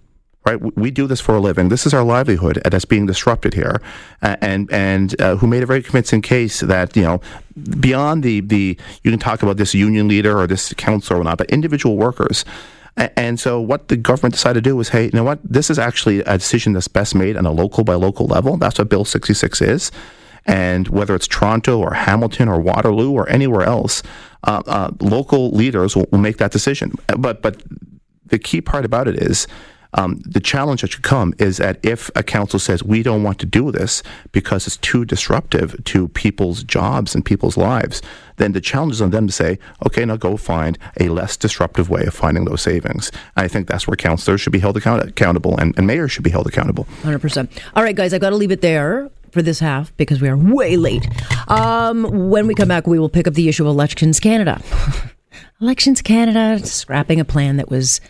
Right, 0.45 0.77
we 0.77 0.89
do 0.89 1.05
this 1.05 1.19
for 1.19 1.35
a 1.35 1.39
living. 1.39 1.67
This 1.67 1.85
is 1.85 1.93
our 1.93 2.03
livelihood 2.03 2.61
that's 2.63 2.85
being 2.85 3.07
disrupted 3.07 3.53
here, 3.55 3.81
and 4.21 4.71
and 4.71 5.19
uh, 5.19 5.35
who 5.35 5.47
made 5.47 5.63
a 5.63 5.65
very 5.65 5.81
convincing 5.83 6.21
case 6.21 6.61
that 6.61 6.95
you 6.95 7.03
know 7.03 7.19
beyond 7.79 8.23
the 8.23 8.41
the 8.41 8.77
you 9.03 9.11
can 9.11 9.19
talk 9.19 9.43
about 9.43 9.57
this 9.57 9.73
union 9.73 10.07
leader 10.07 10.39
or 10.39 10.47
this 10.47 10.73
council 10.75 11.17
or 11.17 11.23
not, 11.23 11.37
but 11.37 11.49
individual 11.49 11.97
workers 11.97 12.45
and 13.15 13.39
so, 13.39 13.61
what 13.61 13.87
the 13.87 13.95
government 13.95 14.33
decided 14.33 14.63
to 14.63 14.69
do 14.69 14.75
was, 14.75 14.89
hey, 14.89 15.05
you 15.05 15.11
know 15.13 15.23
what? 15.23 15.39
This 15.43 15.69
is 15.69 15.79
actually 15.79 16.19
a 16.21 16.37
decision 16.37 16.73
that's 16.73 16.89
best 16.89 17.15
made 17.15 17.37
on 17.37 17.45
a 17.45 17.51
local 17.51 17.85
by 17.85 17.93
local 17.93 18.25
level. 18.25 18.57
That's 18.57 18.77
what 18.77 18.89
Bill 18.89 19.05
66 19.05 19.61
is. 19.61 19.91
And 20.45 20.87
whether 20.87 21.15
it's 21.15 21.27
Toronto 21.27 21.79
or 21.79 21.93
Hamilton 21.93 22.47
or 22.47 22.59
Waterloo 22.59 23.11
or 23.11 23.29
anywhere 23.29 23.63
else, 23.63 24.01
uh, 24.43 24.63
uh, 24.65 24.91
local 24.99 25.51
leaders 25.51 25.95
will, 25.95 26.07
will 26.11 26.19
make 26.19 26.37
that 26.37 26.51
decision. 26.51 26.93
But 27.17 27.41
but 27.41 27.61
the 28.27 28.39
key 28.39 28.61
part 28.61 28.85
about 28.85 29.07
it 29.07 29.21
is 29.21 29.47
um, 29.93 30.21
the 30.25 30.39
challenge 30.39 30.81
that 30.81 30.91
should 30.91 31.03
come 31.03 31.33
is 31.39 31.57
that 31.57 31.79
if 31.83 32.11
a 32.15 32.23
council 32.23 32.59
says 32.59 32.83
we 32.83 33.01
don't 33.01 33.23
want 33.23 33.39
to 33.39 33.45
do 33.45 33.71
this 33.71 34.03
because 34.31 34.67
it's 34.67 34.77
too 34.77 35.03
disruptive 35.05 35.83
to 35.85 36.07
people's 36.09 36.63
jobs 36.63 37.15
and 37.15 37.25
people's 37.25 37.57
lives, 37.57 38.01
then 38.37 38.51
the 38.51 38.61
challenge 38.61 38.93
is 38.93 39.01
on 39.01 39.09
them 39.09 39.27
to 39.27 39.33
say, 39.33 39.57
okay, 39.85 40.05
now 40.05 40.15
go 40.15 40.37
find 40.37 40.77
a 40.99 41.09
less 41.09 41.35
disruptive 41.35 41.89
way 41.89 42.05
of 42.05 42.13
finding 42.13 42.45
those 42.45 42.61
savings. 42.61 43.11
I 43.35 43.47
think 43.47 43.67
that's 43.67 43.87
where 43.87 43.95
councillors 43.95 44.41
should 44.41 44.53
be 44.53 44.59
held 44.59 44.77
account- 44.77 45.07
accountable 45.07 45.57
and, 45.57 45.75
and 45.77 45.87
mayors 45.87 46.11
should 46.11 46.23
be 46.23 46.29
held 46.29 46.47
accountable. 46.47 46.85
100%. 47.01 47.49
All 47.75 47.83
right, 47.83 47.95
guys, 47.95 48.13
I've 48.13 48.21
got 48.21 48.29
to 48.29 48.35
leave 48.35 48.51
it 48.51 48.61
there 48.61 49.09
for 49.31 49.41
this 49.41 49.59
half 49.59 49.95
because 49.97 50.21
we 50.21 50.29
are 50.29 50.37
way 50.37 50.77
late. 50.77 51.07
Um, 51.47 52.29
when 52.29 52.47
we 52.47 52.55
come 52.55 52.67
back, 52.67 52.87
we 52.87 52.99
will 52.99 53.09
pick 53.09 53.27
up 53.27 53.33
the 53.33 53.49
issue 53.49 53.63
of 53.63 53.69
Elections 53.69 54.19
Canada. 54.19 54.61
Elections 55.61 56.01
Canada 56.01 56.65
scrapping 56.65 57.19
a 57.19 57.25
plan 57.25 57.57
that 57.57 57.69
was 57.69 58.01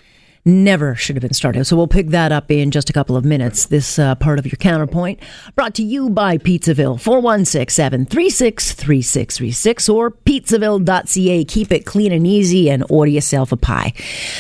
never 0.50 0.96
should 0.96 1.16
have 1.16 1.22
been 1.22 1.34
started. 1.34 1.66
So 1.66 1.78
we'll 1.78 1.88
pick 1.88 2.08
that 2.08 2.32
up 2.32 2.52
in 2.52 2.72
just 2.72 2.90
a 2.90 2.94
couple 2.94 3.16
of 3.16 3.24
minutes. 3.24 3.68
This 3.68 4.00
uh, 4.00 4.16
part 4.16 4.40
of 4.40 4.46
your 4.46 4.58
counterpoint 4.58 5.20
brought 5.56 5.74
to 5.76 5.84
you 5.84 6.10
by 6.10 6.38
Pizzaville, 6.38 7.00
416 7.00 7.74
736 7.74 8.74
3636 8.74 9.90
or 9.90 10.12
pizzaville.ca. 10.12 11.46
Keep 11.46 11.72
it 11.72 11.86
clean 11.86 12.12
and 12.12 12.26
easy 12.26 12.70
and 12.70 12.84
order 12.90 13.12
yourself 13.12 13.52
a 13.52 13.58
pie. 13.58 13.94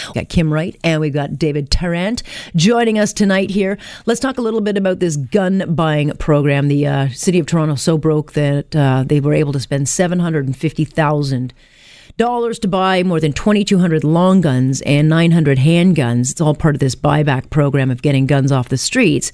We 0.08 0.14
got 0.14 0.30
Kim 0.30 0.52
Wright 0.52 0.78
and 0.84 1.02
we've 1.02 1.14
got 1.14 1.38
David 1.38 1.70
Tarrant 1.70 2.24
joining 2.56 3.00
us 3.00 3.14
tonight 3.14 3.52
here. 3.52 3.78
Let's 4.06 4.20
talk 4.20 4.38
a 4.38 4.42
little 4.42 4.62
bit 4.62 4.78
about 4.78 5.00
this 5.00 5.16
gun 5.16 5.76
buying 5.76 6.12
program. 6.18 6.68
The 6.68 6.88
uh, 6.88 7.10
city 7.10 7.40
of 7.40 7.46
Toronto 7.46 7.76
so 7.76 7.98
broke 7.98 8.34
that 8.34 8.76
uh, 8.76 9.04
they 9.06 9.20
were 9.20 9.34
able 9.34 9.54
to 9.54 9.60
spend 9.60 9.88
750,000 9.88 11.30
dollars 11.30 11.79
to 12.20 12.68
buy 12.68 13.02
more 13.02 13.22
than 13.22 13.32
2,200 13.32 14.04
long 14.04 14.42
guns 14.42 14.82
and 14.82 15.08
900 15.08 15.58
handguns. 15.58 16.32
It's 16.32 16.42
all 16.42 16.54
part 16.54 16.76
of 16.76 16.80
this 16.80 16.96
buyback 16.96 17.50
program 17.50 17.90
of 17.90 18.02
getting 18.02 18.26
guns 18.26 18.52
off 18.52 18.68
the 18.68 18.78
streets. 18.78 19.32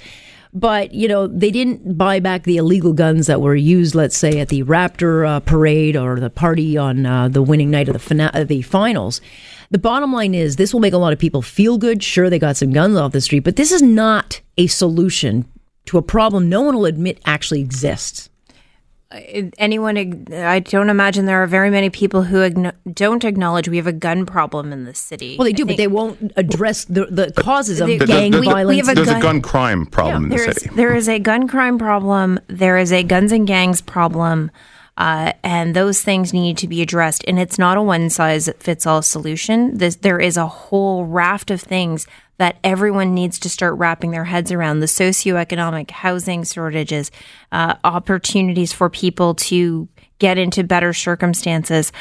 But, 0.54 0.94
you 0.94 1.08
know, 1.08 1.26
they 1.26 1.50
didn't 1.50 1.98
buy 1.98 2.20
back 2.20 2.44
the 2.44 2.58
illegal 2.58 2.94
guns 2.94 3.26
that 3.26 3.42
were 3.42 3.56
used, 3.56 3.96
let's 3.96 4.16
say, 4.16 4.40
at 4.40 4.50
the 4.50 4.62
Raptor 4.64 5.28
uh, 5.28 5.40
parade 5.40 5.98
or 5.98 6.20
the 6.20 6.30
party 6.30 6.78
on 6.78 7.08
uh, 7.08 7.28
the 7.28 7.42
winning 7.42 7.72
night 7.72 7.90
of 7.90 7.94
the, 7.94 8.00
fina- 8.00 8.32
uh, 8.34 8.44
the 8.44 8.62
finals. 8.62 9.20
The 9.72 9.80
bottom 9.80 10.14
line 10.14 10.36
is 10.36 10.56
this 10.56 10.72
will 10.72 10.80
make 10.80 10.94
a 10.94 10.98
lot 10.98 11.12
of 11.12 11.18
people 11.18 11.42
feel 11.42 11.80
good. 11.80 12.04
Sure, 12.04 12.30
they 12.30 12.40
got 12.40 12.56
some 12.56 12.72
guns 12.72 12.96
off 12.98 13.14
the 13.14 13.20
street, 13.20 13.44
but 13.44 13.56
this 13.56 13.72
is 13.72 13.82
not 13.82 14.42
a 14.58 14.68
solution 14.68 15.46
to 15.86 15.98
a 15.98 16.04
problem 16.04 16.50
no 16.50 16.62
one 16.62 16.76
will 16.76 16.86
admit 16.86 17.20
actually 17.26 17.62
exists 17.62 18.30
anyone 19.12 20.26
i 20.34 20.60
don't 20.60 20.90
imagine 20.90 21.26
there 21.26 21.42
are 21.42 21.48
very 21.48 21.70
many 21.70 21.90
people 21.90 22.24
who 22.24 22.74
don't 22.92 23.24
acknowledge 23.24 23.70
we 23.70 23.78
have 23.78 23.88
a 23.88 23.94
gun 23.94 24.26
problem 24.26 24.74
in 24.74 24.86
the 24.86 24.94
city 24.94 25.38
well 25.38 25.46
they 25.46 25.54
do 25.54 25.66
but 25.66 25.78
they 25.78 25.88
won't 25.88 26.34
address 26.36 26.86
the, 26.86 27.06
the 27.06 27.32
causes 27.38 27.80
of 27.80 27.88
the, 27.88 28.00
gang 28.00 28.32
the, 28.32 28.42
violence 28.42 28.68
we, 28.68 28.82
we 28.82 28.92
a 28.92 28.96
there's 28.96 29.08
gun, 29.08 29.18
a 29.18 29.22
gun 29.22 29.42
crime 29.42 29.86
problem 29.86 30.32
yeah, 30.32 30.38
in 30.40 30.46
the 30.48 30.54
city 30.54 30.70
is, 30.70 30.76
there 30.76 30.96
is 30.96 31.08
a 31.08 31.20
gun 31.20 31.48
crime 31.48 31.78
problem 31.78 32.40
there 32.48 32.78
is 32.78 32.92
a 32.92 33.04
guns 33.04 33.32
and 33.32 33.48
gangs 33.48 33.80
problem 33.80 34.50
uh, 34.98 35.34
and 35.44 35.76
those 35.76 36.02
things 36.02 36.32
need 36.32 36.58
to 36.58 36.68
be 36.70 36.82
addressed. 36.82 37.26
And 37.28 37.38
it's 37.38 37.60
not 37.60 37.78
a 37.78 37.82
one 37.82 38.10
size 38.10 38.50
fits 38.60 38.88
all 38.88 39.02
solution. 39.02 39.78
This, 39.78 39.98
there 39.98 40.22
is 40.22 40.38
a 40.38 40.48
whole 40.48 41.04
raft 41.04 41.52
of 41.52 41.62
things 41.62 42.08
that 42.38 42.58
everyone 42.64 43.14
needs 43.14 43.40
to 43.40 43.50
start 43.50 43.78
wrapping 43.78 44.12
their 44.12 44.26
heads 44.26 44.52
around 44.52 44.80
the 44.80 44.86
socioeconomic 44.86 45.92
housing 45.92 46.44
shortages, 46.44 47.12
uh, 47.52 47.76
opportunities 47.84 48.74
for 48.74 48.90
people 48.90 49.36
to 49.36 49.88
get 50.20 50.38
into 50.38 50.64
better 50.64 50.94
circumstances 50.94 51.92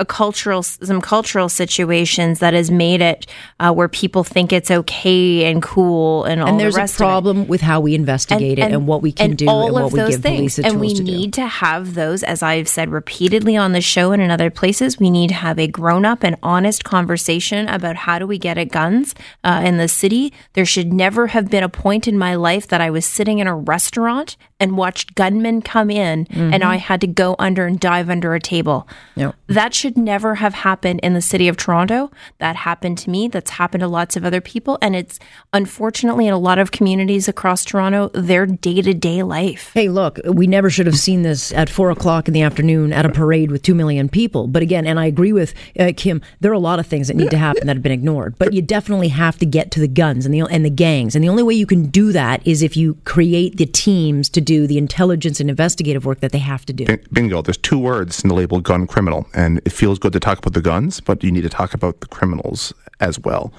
a 0.00 0.04
cultural 0.04 0.62
some 0.62 1.00
cultural 1.00 1.48
situations 1.48 2.38
that 2.38 2.54
has 2.54 2.70
made 2.70 3.00
it 3.00 3.26
uh, 3.58 3.72
where 3.72 3.88
people 3.88 4.22
think 4.22 4.52
it's 4.52 4.70
okay 4.70 5.50
and 5.50 5.60
cool 5.60 6.24
and 6.24 6.40
all 6.40 6.48
and 6.48 6.60
there's 6.60 6.76
the 6.76 6.84
a 6.84 6.88
problem 6.88 7.48
with 7.48 7.60
how 7.60 7.80
we 7.80 7.94
investigate 7.96 8.58
and, 8.58 8.66
and, 8.66 8.72
it 8.72 8.76
and 8.76 8.86
what 8.86 9.02
we 9.02 9.10
can 9.10 9.30
and 9.30 9.38
do 9.38 9.48
all 9.48 9.76
and 9.76 9.86
of 9.86 9.92
what 9.92 9.98
those 9.98 10.08
we 10.08 10.12
give 10.12 10.22
things. 10.22 10.54
police 10.54 10.58
and 10.58 10.80
we 10.80 10.94
to 10.94 11.02
need 11.02 11.32
do. 11.32 11.42
to 11.42 11.46
have 11.48 11.94
those 11.94 12.22
as 12.22 12.42
I've 12.44 12.68
said 12.68 12.90
repeatedly 12.90 13.56
on 13.56 13.72
the 13.72 13.80
show 13.80 14.12
and 14.12 14.22
in 14.22 14.30
other 14.30 14.50
places 14.50 15.00
we 15.00 15.10
need 15.10 15.28
to 15.28 15.34
have 15.34 15.58
a 15.58 15.66
grown 15.66 16.04
up 16.04 16.22
and 16.22 16.36
honest 16.44 16.84
conversation 16.84 17.66
about 17.68 17.96
how 17.96 18.20
do 18.20 18.26
we 18.26 18.38
get 18.38 18.56
at 18.56 18.68
guns 18.68 19.16
uh, 19.42 19.62
in 19.64 19.78
the 19.78 19.88
city 19.88 20.32
there 20.52 20.66
should 20.66 20.92
never 20.92 21.28
have 21.28 21.50
been 21.50 21.64
a 21.64 21.68
point 21.68 22.06
in 22.06 22.16
my 22.16 22.36
life 22.36 22.68
that 22.68 22.80
I 22.80 22.90
was 22.90 23.04
sitting 23.04 23.40
in 23.40 23.48
a 23.48 23.56
restaurant 23.56 24.36
and 24.60 24.76
watched 24.76 25.14
gunmen 25.14 25.62
come 25.62 25.90
in 25.90 26.26
mm-hmm. 26.26 26.52
and 26.52 26.64
I 26.64 26.76
had 26.76 27.00
to 27.02 27.06
go 27.06 27.36
under 27.38 27.66
and 27.66 27.78
dive 27.78 28.10
under 28.10 28.34
a 28.34 28.40
table. 28.40 28.88
Yep. 29.14 29.34
That 29.46 29.74
should 29.74 29.87
never 29.96 30.36
have 30.36 30.54
happened 30.54 31.00
in 31.02 31.14
the 31.14 31.20
city 31.22 31.48
of 31.48 31.56
Toronto. 31.56 32.10
That 32.38 32.56
happened 32.56 32.98
to 32.98 33.10
me. 33.10 33.28
That's 33.28 33.52
happened 33.52 33.80
to 33.80 33.88
lots 33.88 34.16
of 34.16 34.24
other 34.24 34.40
people. 34.40 34.78
And 34.82 34.94
it's 34.94 35.18
unfortunately 35.52 36.26
in 36.26 36.34
a 36.34 36.38
lot 36.38 36.58
of 36.58 36.70
communities 36.70 37.28
across 37.28 37.64
Toronto, 37.64 38.08
their 38.14 38.46
day 38.46 38.82
to 38.82 38.94
day 38.94 39.22
life. 39.22 39.72
Hey, 39.74 39.88
look, 39.88 40.18
we 40.24 40.46
never 40.46 40.70
should 40.70 40.86
have 40.86 40.98
seen 40.98 41.22
this 41.22 41.52
at 41.52 41.70
four 41.70 41.90
o'clock 41.90 42.28
in 42.28 42.34
the 42.34 42.42
afternoon 42.42 42.92
at 42.92 43.06
a 43.06 43.10
parade 43.10 43.50
with 43.50 43.62
two 43.62 43.74
million 43.74 44.08
people. 44.08 44.46
But 44.46 44.62
again, 44.62 44.86
and 44.86 44.98
I 44.98 45.06
agree 45.06 45.32
with 45.32 45.54
uh, 45.78 45.92
Kim, 45.96 46.20
there 46.40 46.50
are 46.50 46.54
a 46.54 46.58
lot 46.58 46.78
of 46.78 46.86
things 46.86 47.08
that 47.08 47.16
need 47.16 47.30
to 47.30 47.38
happen 47.38 47.66
that 47.66 47.76
have 47.76 47.82
been 47.82 47.92
ignored. 47.92 48.36
But 48.38 48.52
you 48.52 48.62
definitely 48.62 49.08
have 49.08 49.38
to 49.38 49.46
get 49.46 49.70
to 49.72 49.80
the 49.80 49.88
guns 49.88 50.26
and 50.26 50.34
the, 50.34 50.42
and 50.42 50.64
the 50.64 50.70
gangs. 50.70 51.14
And 51.14 51.24
the 51.24 51.28
only 51.28 51.42
way 51.42 51.54
you 51.54 51.66
can 51.66 51.86
do 51.86 52.12
that 52.12 52.46
is 52.46 52.62
if 52.62 52.76
you 52.76 52.94
create 53.04 53.56
the 53.56 53.66
teams 53.66 54.28
to 54.30 54.40
do 54.40 54.66
the 54.66 54.78
intelligence 54.78 55.40
and 55.40 55.50
investigative 55.50 56.04
work 56.04 56.20
that 56.20 56.32
they 56.32 56.38
have 56.38 56.66
to 56.66 56.72
do. 56.72 56.86
Bingo. 57.12 57.42
There's 57.42 57.56
two 57.56 57.78
words 57.78 58.22
in 58.22 58.28
the 58.28 58.34
label 58.34 58.60
gun 58.60 58.86
criminal. 58.86 59.26
And 59.34 59.58
it 59.64 59.70
feels 59.78 60.00
good 60.00 60.12
to 60.12 60.18
talk 60.18 60.38
about 60.38 60.54
the 60.54 60.60
guns, 60.60 61.00
but 61.00 61.22
you 61.22 61.30
need 61.30 61.42
to 61.42 61.48
talk 61.48 61.72
about 61.72 62.00
the 62.00 62.08
criminals 62.08 62.74
as 62.98 63.18
well. 63.20 63.52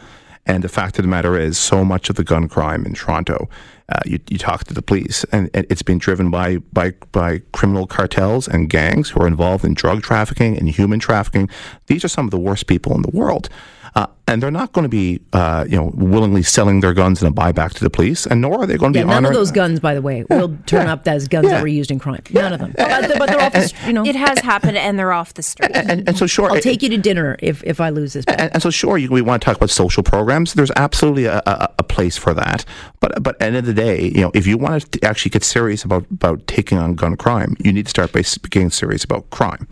And 0.46 0.64
the 0.64 0.70
fact 0.70 1.00
of 1.00 1.04
the 1.04 1.08
matter 1.08 1.38
is, 1.38 1.58
so 1.58 1.86
much 1.86 2.10
of 2.10 2.18
the 2.18 2.26
gun 2.26 2.50
crime 2.50 2.86
in 2.86 2.94
Toronto, 2.94 3.48
uh, 3.88 4.02
you, 4.06 4.20
you, 4.30 4.38
talk 4.38 4.66
to 4.66 4.74
the 4.74 4.82
police, 4.82 5.24
and, 5.32 5.50
and, 5.54 5.66
it's 5.70 5.82
been 5.82 5.98
driven 5.98 6.30
by, 6.30 6.58
by, 6.74 6.92
by 7.12 7.42
criminal 7.54 7.88
cartels 7.88 8.48
and 8.48 8.70
gangs 8.70 9.10
who 9.10 9.22
are 9.22 9.28
involved 9.28 9.64
in 9.64 9.74
drug 9.74 10.02
trafficking 10.02 10.58
and 10.58 10.70
human 10.70 11.00
trafficking. 11.00 11.50
These 11.88 12.04
are 12.04 12.10
some 12.10 12.26
of 12.26 12.32
the 12.32 12.40
worst 12.40 12.68
people 12.68 12.94
in 12.96 13.02
the 13.02 13.12
world. 13.12 13.48
Uh, 13.96 14.08
and 14.28 14.44
they're 14.44 14.52
not 14.52 14.74
going 14.74 14.84
to 14.84 14.90
be, 14.90 15.20
uh, 15.34 15.66
you 15.68 15.76
know, 15.76 15.92
willingly 15.96 16.44
selling 16.44 16.82
their 16.82 16.94
guns 16.94 17.22
in 17.22 17.28
a 17.28 17.32
buyback 17.32 17.74
to 17.74 17.84
the 17.84 17.90
police, 17.90 18.28
and 18.28 18.42
nor 18.42 18.62
are 18.62 18.68
they 18.68 18.78
going 18.78 18.94
to 18.94 19.00
yeah, 19.00 19.06
be. 19.06 19.10
None 19.10 19.18
honoring, 19.18 19.36
of 19.36 19.40
those 19.40 19.52
guns, 19.52 19.80
by 19.80 19.96
the 19.96 20.02
way, 20.02 20.24
will 20.30 20.56
turn 20.68 20.88
up 20.88 21.08
as 21.08 21.28
guns 21.28 21.48
that 21.48 21.62
were 21.62 21.68
used 21.68 21.90
in 21.90 21.98
crime. 21.98 22.22
None 22.30 22.54
of 22.54 22.60
them. 22.60 22.74
But, 22.78 23.18
but, 23.18 23.30
they're 23.30 23.42
off 23.42 23.54
the, 23.54 23.74
you 23.88 23.94
know. 23.94 24.06
It 24.06 24.16
has 24.16 24.40
happened, 24.40 24.78
and 24.78 25.00
they're 25.00 25.12
off 25.12 25.34
the 25.34 25.42
street. 25.42 25.72
And, 25.74 26.08
and 26.08 26.18
so, 26.18 26.28
sure, 26.28 26.50
I'll 26.50 26.58
it, 26.58 26.64
take 26.64 26.84
you 26.84 26.90
to 26.90 26.98
dinner 26.98 27.38
if, 27.40 27.64
if 27.64 27.82
I 27.82 27.90
lose 27.90 28.14
this. 28.14 28.26
And, 28.26 28.54
and, 28.54 28.62
so, 28.62 28.70
sure, 28.70 28.98
you, 28.98 29.10
we 29.10 29.22
want 29.22 29.42
to 29.42 29.46
talk 29.46 29.58
about 29.58 29.72
social 29.72 30.04
programs. 30.04 30.54
There's 30.54 30.72
absolutely 30.76 31.26
a, 31.26 31.42
a, 31.48 31.74
a, 31.80 31.84
place 31.84 32.16
for 32.16 32.34
that. 32.36 32.66
But 33.00 33.24
but 33.24 33.36
at 33.36 33.40
the 33.40 33.46
end 33.46 33.56
of 33.58 33.66
the 33.66 33.74
day, 33.74 34.10
you 34.10 34.22
know, 34.22 34.32
if 34.36 34.46
you 34.46 34.58
want 34.58 34.92
to 34.92 35.06
actually 35.06 35.32
get 35.32 35.44
serious 35.44 35.84
about 35.84 36.06
about 36.12 36.46
taking 36.46 36.78
on 36.78 36.94
gun 36.94 37.18
crime, 37.18 37.56
you 37.60 37.74
need 37.74 37.86
to 37.86 37.90
start 37.90 38.12
by 38.12 38.22
getting 38.50 38.70
serious 38.70 39.04
about 39.04 39.30
crime. 39.32 39.68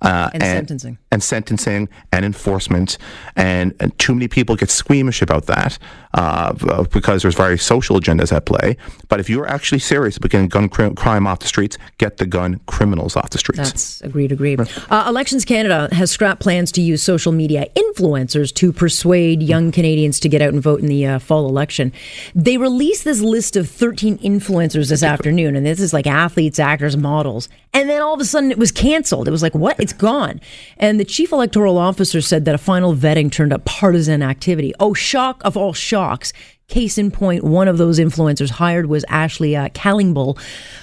Uh, 0.00 0.30
and, 0.32 0.42
and, 0.42 0.56
sentencing. 0.58 0.98
And 1.10 1.22
sentencing 1.22 1.88
and 2.12 2.24
enforcement. 2.24 2.98
And, 3.36 3.74
and, 3.80 3.96
too 3.98 4.14
many 4.14 4.28
people 4.28 4.54
get 4.54 4.70
squeamish 4.70 5.22
about 5.22 5.46
that 5.46 5.76
uh, 6.14 6.84
because 6.84 7.22
there's 7.22 7.34
very 7.34 7.58
social 7.58 7.98
agendas 7.98 8.32
at 8.32 8.44
play. 8.44 8.76
But 9.08 9.18
if 9.18 9.28
you're 9.28 9.48
actually 9.48 9.80
serious 9.80 10.16
about 10.16 10.30
getting 10.30 10.48
gun 10.48 10.68
cr- 10.68 10.90
crime 10.90 11.26
off 11.26 11.40
the 11.40 11.48
streets, 11.48 11.78
get 11.98 12.18
the 12.18 12.26
gun 12.26 12.60
criminals 12.66 13.16
off 13.16 13.30
the 13.30 13.38
streets. 13.38 13.58
That's 13.58 14.00
agreed, 14.02 14.30
agreed. 14.30 14.60
Uh, 14.88 15.04
Elections 15.08 15.44
Canada 15.44 15.88
has 15.92 16.10
scrapped 16.10 16.40
plans 16.40 16.70
to 16.72 16.80
use 16.80 17.02
social 17.02 17.32
media 17.32 17.66
influencers 17.74 18.54
to 18.54 18.72
persuade 18.72 19.42
young 19.42 19.72
Canadians 19.72 20.20
to 20.20 20.28
get 20.28 20.40
out 20.40 20.52
and 20.52 20.62
vote 20.62 20.80
in 20.80 20.86
the 20.86 21.06
uh, 21.06 21.18
fall 21.18 21.48
election. 21.48 21.92
They 22.34 22.56
released 22.56 23.04
this 23.04 23.20
list 23.20 23.56
of 23.56 23.68
13 23.68 24.18
influencers 24.18 24.90
this 24.90 25.02
afternoon, 25.02 25.56
and 25.56 25.66
this 25.66 25.80
is 25.80 25.92
like 25.92 26.06
athletes, 26.06 26.58
actors, 26.58 26.96
models. 26.96 27.48
And 27.74 27.88
then 27.88 28.00
all 28.00 28.14
of 28.14 28.20
a 28.20 28.24
sudden 28.24 28.50
it 28.50 28.58
was 28.58 28.72
canceled. 28.72 29.28
It 29.28 29.30
was 29.30 29.42
like, 29.42 29.54
what? 29.54 29.87
It's 29.88 29.96
gone. 29.96 30.42
And 30.76 31.00
the 31.00 31.04
chief 31.06 31.32
electoral 31.32 31.78
officer 31.78 32.20
said 32.20 32.44
that 32.44 32.54
a 32.54 32.58
final 32.58 32.94
vetting 32.94 33.32
turned 33.32 33.54
up 33.54 33.64
partisan 33.64 34.22
activity. 34.22 34.74
Oh, 34.78 34.92
shock 34.92 35.40
of 35.46 35.56
all 35.56 35.72
shocks. 35.72 36.34
Case 36.68 36.98
in 36.98 37.10
point, 37.10 37.44
one 37.44 37.66
of 37.66 37.78
those 37.78 37.98
influencers 37.98 38.50
hired 38.50 38.86
was 38.86 39.02
Ashley 39.08 39.56
uh, 39.56 39.70
Callingbull, 39.70 40.38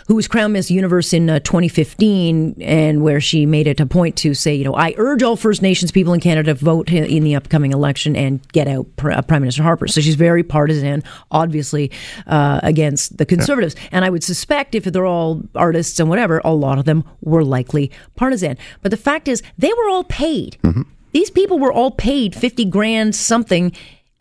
who 0.08 0.16
was 0.16 0.28
Crown 0.28 0.52
Miss 0.52 0.72
Universe 0.72 1.14
in 1.14 1.30
uh, 1.30 1.38
2015, 1.42 2.56
and 2.60 3.04
where 3.04 3.22
she 3.22 3.46
made 3.46 3.68
it 3.68 3.80
a 3.80 3.86
point 3.86 4.16
to 4.18 4.34
say, 4.34 4.56
you 4.56 4.64
know, 4.64 4.74
I 4.74 4.96
urge 4.98 5.22
all 5.22 5.36
First 5.36 5.62
Nations 5.62 5.92
people 5.92 6.12
in 6.14 6.20
Canada 6.20 6.56
to 6.56 6.66
vote 6.66 6.92
in 6.92 7.24
the 7.24 7.36
upcoming 7.36 7.72
election 7.72 8.16
and 8.16 8.42
get 8.52 8.68
out 8.68 8.88
uh, 9.04 9.22
Prime 9.22 9.44
Minister 9.44 9.62
Harper. 9.62 9.88
So 9.88 10.02
she's 10.02 10.16
very 10.16 10.42
partisan, 10.42 11.04
obviously, 11.30 11.92
uh, 12.26 12.62
against 12.64 13.18
the 13.18 13.26
Conservatives. 13.28 13.76
And 13.92 14.04
I 14.04 14.10
would 14.10 14.24
suspect 14.24 14.74
if 14.74 14.86
they're 14.86 15.06
all 15.06 15.44
artists 15.54 16.00
and 16.00 16.10
whatever, 16.10 16.42
a 16.44 16.56
lot 16.56 16.80
of 16.80 16.86
them 16.86 17.04
were 17.22 17.44
likely 17.44 17.92
partisan. 18.16 18.58
But 18.82 18.90
the 18.90 18.98
fact 18.98 19.28
is, 19.28 19.44
they 19.60 19.72
were 19.72 19.90
all 19.90 20.06
paid. 20.06 20.58
Mm-hmm. 20.64 20.82
These 21.12 21.30
people 21.30 21.60
were 21.60 21.72
all 21.72 21.92
paid 21.92 22.34
50 22.34 22.66
grand 22.66 23.16
something 23.16 23.72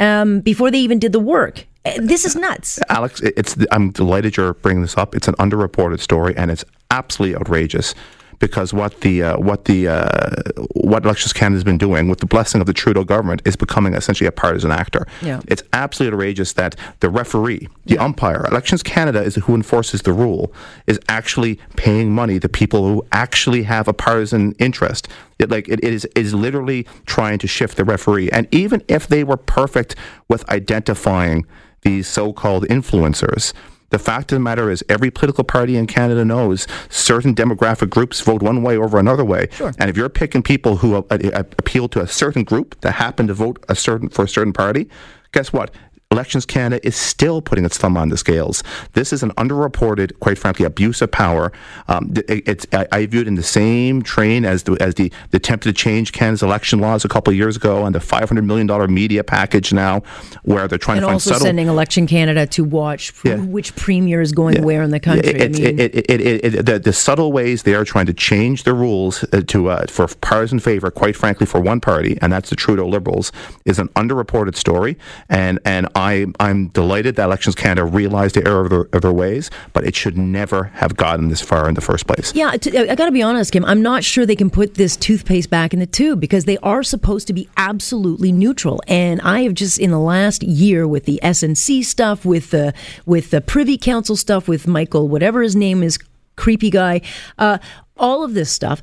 um, 0.01 0.41
before 0.41 0.71
they 0.71 0.81
even 0.81 0.99
did 0.99 1.13
the 1.13 1.21
work. 1.21 1.67
Uh, 1.85 1.93
this 1.99 2.25
is 2.25 2.35
nuts. 2.35 2.79
Alex, 2.89 3.21
it's 3.21 3.57
I'm 3.71 3.91
delighted 3.91 4.37
you're 4.37 4.55
bringing 4.55 4.83
this 4.83 4.97
up. 4.97 5.15
It's 5.15 5.29
an 5.29 5.35
underreported 5.35 6.01
story, 6.01 6.37
and 6.37 6.51
it's 6.51 6.65
absolutely 6.91 7.37
outrageous 7.37 7.95
because 8.39 8.73
what 8.73 9.01
the 9.01 9.23
uh, 9.23 9.39
what 9.39 9.65
the 9.67 9.89
uh, 9.89 10.31
what 10.75 11.05
Elections 11.05 11.33
Canada 11.33 11.57
has 11.57 11.65
been 11.65 11.79
doing 11.79 12.09
with 12.09 12.21
the 12.21 12.27
blessing 12.27 12.61
of 12.61 12.67
the 12.67 12.73
Trudeau 12.73 13.05
government 13.05 13.43
is 13.45 13.57
becoming 13.57 13.95
essentially 13.95 14.27
a 14.27 14.33
partisan 14.33 14.71
actor. 14.71 15.07
Yeah. 15.23 15.41
It's 15.49 15.63
absolutely 15.73 16.17
outrageous 16.17 16.53
that 16.55 16.77
the 17.01 17.11
referee, 17.11 17.69
the 17.87 17.95
yeah. 17.95 18.05
umpire, 18.05 18.47
Elections 18.47 18.83
Canada 18.83 19.23
is 19.23 19.35
who 19.37 19.55
enforces 19.55 20.03
the 20.03 20.13
rule, 20.13 20.53
is 20.87 20.99
actually 21.09 21.59
paying 21.77 22.13
money 22.13 22.41
to 22.41 22.49
people 22.49 22.87
who 22.87 23.07
actually 23.13 23.65
have 23.65 23.89
a 23.89 23.93
partisan 23.93 24.53
interest. 24.59 25.09
It, 25.39 25.51
like 25.51 25.69
it 25.69 25.83
is 25.83 26.05
is 26.15 26.35
literally 26.35 26.87
trying 27.07 27.39
to 27.39 27.47
shift 27.47 27.77
the 27.77 27.85
referee, 27.85 28.31
and 28.31 28.47
even 28.53 28.83
if 28.89 29.09
they 29.09 29.25
were 29.25 29.37
perfect 29.37 29.97
with 30.29 30.49
identifying 30.49 31.47
these 31.83 32.09
so-called 32.09 32.65
influencers 32.69 33.53
the 33.95 33.99
fact 34.01 34.33
of 34.33 34.37
the 34.37 34.41
matter 34.41 34.73
is, 34.73 34.83
every 34.89 35.09
political 35.09 35.45
party 35.45 35.77
in 35.77 35.87
Canada 35.87 36.25
knows 36.25 36.67
certain 36.89 37.33
demographic 37.33 37.91
groups 37.91 38.21
vote 38.21 38.43
one 38.43 38.61
way 38.65 38.77
over 38.77 38.99
another 38.99 39.25
way. 39.25 39.47
Sure. 39.53 39.73
And 39.79 39.89
if 39.89 39.97
you're 39.97 40.09
picking 40.09 40.43
people 40.43 40.79
who 40.79 40.97
uh, 40.97 41.03
uh, 41.11 41.45
appeal 41.63 41.87
to 41.91 42.01
a 42.01 42.09
certain 42.09 42.43
group 42.43 42.81
that 42.81 42.93
happen 42.93 43.29
to 43.29 43.35
vote 43.35 43.65
a 43.69 43.77
certain 43.77 44.09
for 44.09 44.25
a 44.25 44.29
certain 44.29 44.53
party, 44.53 44.89
guess 45.31 45.53
what? 45.53 45.71
Elections 46.15 46.47
Canada 46.47 46.81
is 46.87 46.95
still 46.95 47.43
putting 47.43 47.65
its 47.65 47.77
thumb 47.77 47.97
on 47.97 48.09
the 48.09 48.17
scales. 48.17 48.63
This 48.93 49.13
is 49.13 49.25
an 49.25 49.33
underreported, 49.33 50.17
quite 50.21 50.39
frankly, 50.39 50.65
abuse 50.65 51.03
of 51.03 51.11
power. 51.11 51.51
Um, 51.89 52.13
it, 52.29 52.49
it's 52.49 52.67
I, 52.73 52.87
I, 52.93 53.07
view 53.07 53.21
it 53.21 53.27
in 53.27 53.35
the 53.35 53.43
same 53.43 54.01
train 54.01 54.45
as 54.45 54.63
the 54.63 54.77
as 54.81 54.95
the, 54.95 55.13
the 55.33 55.39
attempt 55.39 55.65
to 55.65 55.73
change 55.73 56.13
Canada's 56.13 56.43
election 56.45 56.79
laws 56.79 57.05
a 57.05 57.09
couple 57.09 57.33
of 57.33 57.37
years 57.37 57.57
ago, 57.57 57.85
and 57.85 57.93
the 57.95 58.01
five 58.01 58.29
hundred 58.29 58.45
million 58.45 58.69
dollar 58.69 58.87
media 58.87 59.25
package 59.25 59.73
now, 59.73 60.03
where 60.45 60.69
they're 60.69 60.79
trying 60.79 60.99
and 60.99 61.03
to 61.03 61.07
find 61.07 61.15
also 61.15 61.31
subtle, 61.31 61.47
sending 61.47 61.67
Election 61.67 62.07
Canada 62.07 62.47
to 62.47 62.63
watch 62.63 63.13
yeah. 63.25 63.35
which 63.37 63.75
premier 63.75 64.21
is 64.21 64.31
going 64.31 64.55
yeah. 64.55 64.63
where 64.63 64.83
in 64.85 64.91
the 64.91 65.01
country. 65.01 65.29
It, 65.29 65.43
I 65.43 65.49
mean, 65.49 65.81
it, 65.81 66.67
the, 66.67 66.79
the, 66.79 66.93
subtle 66.93 67.33
ways 67.33 67.65
they 67.65 67.75
are 67.75 67.85
trying 67.85 68.07
to 68.07 68.15
change 68.15 68.63
the 68.63 68.73
rules 68.73 69.25
uh, 69.33 69.43
to 69.49 69.69
uh, 69.71 69.87
for 69.89 70.07
partisan 70.07 70.61
favor, 70.61 70.93
quite 70.93 71.17
frankly, 71.17 71.45
for 71.45 71.61
one 71.61 71.81
party, 71.81 72.17
and 72.23 72.33
that's 72.33 72.51
the 72.51 72.57
Trudeau 72.57 72.87
Liberals, 72.87 73.33
is 73.65 73.81
an 73.81 73.89
underreported 73.89 74.55
story, 74.55 74.97
and 75.29 75.59
and 75.65 75.89
I 76.05 76.27
I'm 76.39 76.69
delighted 76.69 77.17
that 77.17 77.25
Elections 77.25 77.55
Canada 77.55 77.85
realized 77.85 78.35
the 78.35 78.47
error 78.47 78.61
of 78.61 78.71
their, 78.71 78.89
of 78.93 79.03
their 79.03 79.13
ways, 79.13 79.51
but 79.73 79.85
it 79.85 79.97
should 79.97 80.19
never 80.19 80.65
have 80.75 80.97
gotten 80.97 81.29
this 81.29 81.41
far 81.41 81.69
in 81.69 81.75
the 81.75 81.81
first 81.81 82.07
place. 82.07 82.35
Yeah, 82.35 82.51
I 82.53 82.95
got 82.95 83.07
to 83.07 83.13
be 83.13 83.23
honest, 83.23 83.53
Kim. 83.53 83.65
I'm 83.65 83.81
not 83.83 84.05
sure 84.05 84.27
they 84.27 84.37
can 84.37 84.51
put 84.51 84.75
this 84.75 84.97
toothpaste 84.97 85.49
back 85.49 85.73
in 85.73 85.81
the 85.81 85.87
tube 85.87 86.21
because 86.21 86.45
they 86.45 86.59
are 86.59 86.83
supposed 86.83 87.27
to 87.29 87.33
be 87.33 87.49
absolutely 87.57 88.33
neutral. 88.33 88.83
And 88.87 89.21
I 89.23 89.43
have 89.43 89.55
just 89.55 89.79
in 89.79 89.91
the 89.91 89.99
last 89.99 90.43
year 90.43 90.87
with 90.87 91.07
the 91.07 91.19
SNC 91.23 91.85
stuff, 91.85 92.25
with 92.25 92.51
the 92.51 92.75
with 93.07 93.31
the 93.31 93.41
Privy 93.41 93.79
Council 93.79 94.17
stuff, 94.17 94.47
with 94.47 94.67
Michael, 94.67 95.09
whatever 95.09 95.41
his 95.43 95.57
name 95.57 95.83
is, 95.83 95.99
creepy 96.37 96.71
guy, 96.71 97.01
uh, 97.39 97.59
all 97.97 98.23
of 98.23 98.35
this 98.35 98.51
stuff. 98.51 98.83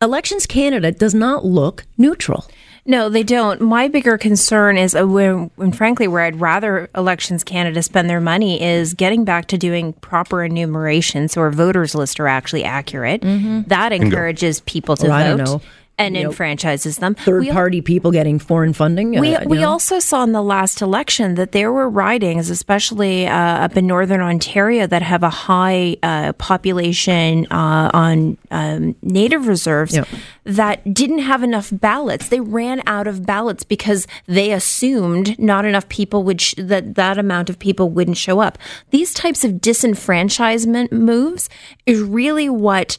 Elections 0.00 0.46
Canada 0.46 0.90
does 0.90 1.14
not 1.14 1.44
look 1.44 1.84
neutral. 1.96 2.46
No, 2.84 3.08
they 3.08 3.22
don't. 3.22 3.60
My 3.60 3.86
bigger 3.86 4.18
concern 4.18 4.76
is 4.76 4.96
uh, 4.96 5.06
when, 5.06 5.50
when, 5.54 5.70
frankly, 5.70 6.08
where 6.08 6.22
I'd 6.22 6.40
rather 6.40 6.90
Elections 6.96 7.44
Canada 7.44 7.80
spend 7.82 8.10
their 8.10 8.20
money 8.20 8.60
is 8.60 8.94
getting 8.94 9.24
back 9.24 9.46
to 9.48 9.58
doing 9.58 9.92
proper 9.94 10.42
enumeration 10.42 11.28
so 11.28 11.42
our 11.42 11.50
voters 11.50 11.94
list 11.94 12.18
are 12.18 12.26
actually 12.26 12.64
accurate. 12.64 13.20
Mm-hmm. 13.20 13.62
That 13.68 13.92
encourages 13.92 14.60
people 14.60 14.96
to 14.96 15.06
well, 15.06 15.36
vote 15.36 15.62
and 15.98 16.16
you 16.16 16.28
enfranchises 16.28 16.98
them. 16.98 17.14
Third 17.14 17.42
we, 17.42 17.50
party 17.50 17.80
people 17.80 18.10
getting 18.10 18.38
foreign 18.38 18.72
funding. 18.72 19.18
We, 19.18 19.34
uh, 19.34 19.46
we 19.46 19.58
know? 19.58 19.70
also 19.70 19.98
saw 19.98 20.24
in 20.24 20.32
the 20.32 20.42
last 20.42 20.80
election 20.80 21.34
that 21.34 21.52
there 21.52 21.72
were 21.72 21.88
ridings, 21.88 22.50
especially 22.50 23.26
uh, 23.26 23.34
up 23.34 23.76
in 23.76 23.86
northern 23.86 24.20
Ontario, 24.20 24.86
that 24.86 25.02
have 25.02 25.22
a 25.22 25.30
high 25.30 25.96
uh, 26.02 26.32
population 26.34 27.46
uh, 27.50 27.90
on 27.92 28.38
um, 28.50 28.96
native 29.02 29.46
reserves 29.46 29.94
yep. 29.94 30.08
that 30.44 30.92
didn't 30.92 31.20
have 31.20 31.42
enough 31.42 31.70
ballots. 31.72 32.28
They 32.28 32.40
ran 32.40 32.82
out 32.86 33.06
of 33.06 33.24
ballots 33.26 33.64
because 33.64 34.06
they 34.26 34.52
assumed 34.52 35.38
not 35.38 35.64
enough 35.64 35.88
people 35.88 36.24
would 36.24 36.40
sh- 36.40 36.54
that 36.58 36.94
that 36.94 37.18
amount 37.18 37.50
of 37.50 37.58
people 37.58 37.90
wouldn't 37.90 38.16
show 38.16 38.40
up. 38.40 38.58
These 38.90 39.14
types 39.14 39.44
of 39.44 39.52
disenfranchisement 39.52 40.90
moves 40.90 41.48
is 41.86 42.00
really 42.00 42.48
what 42.48 42.98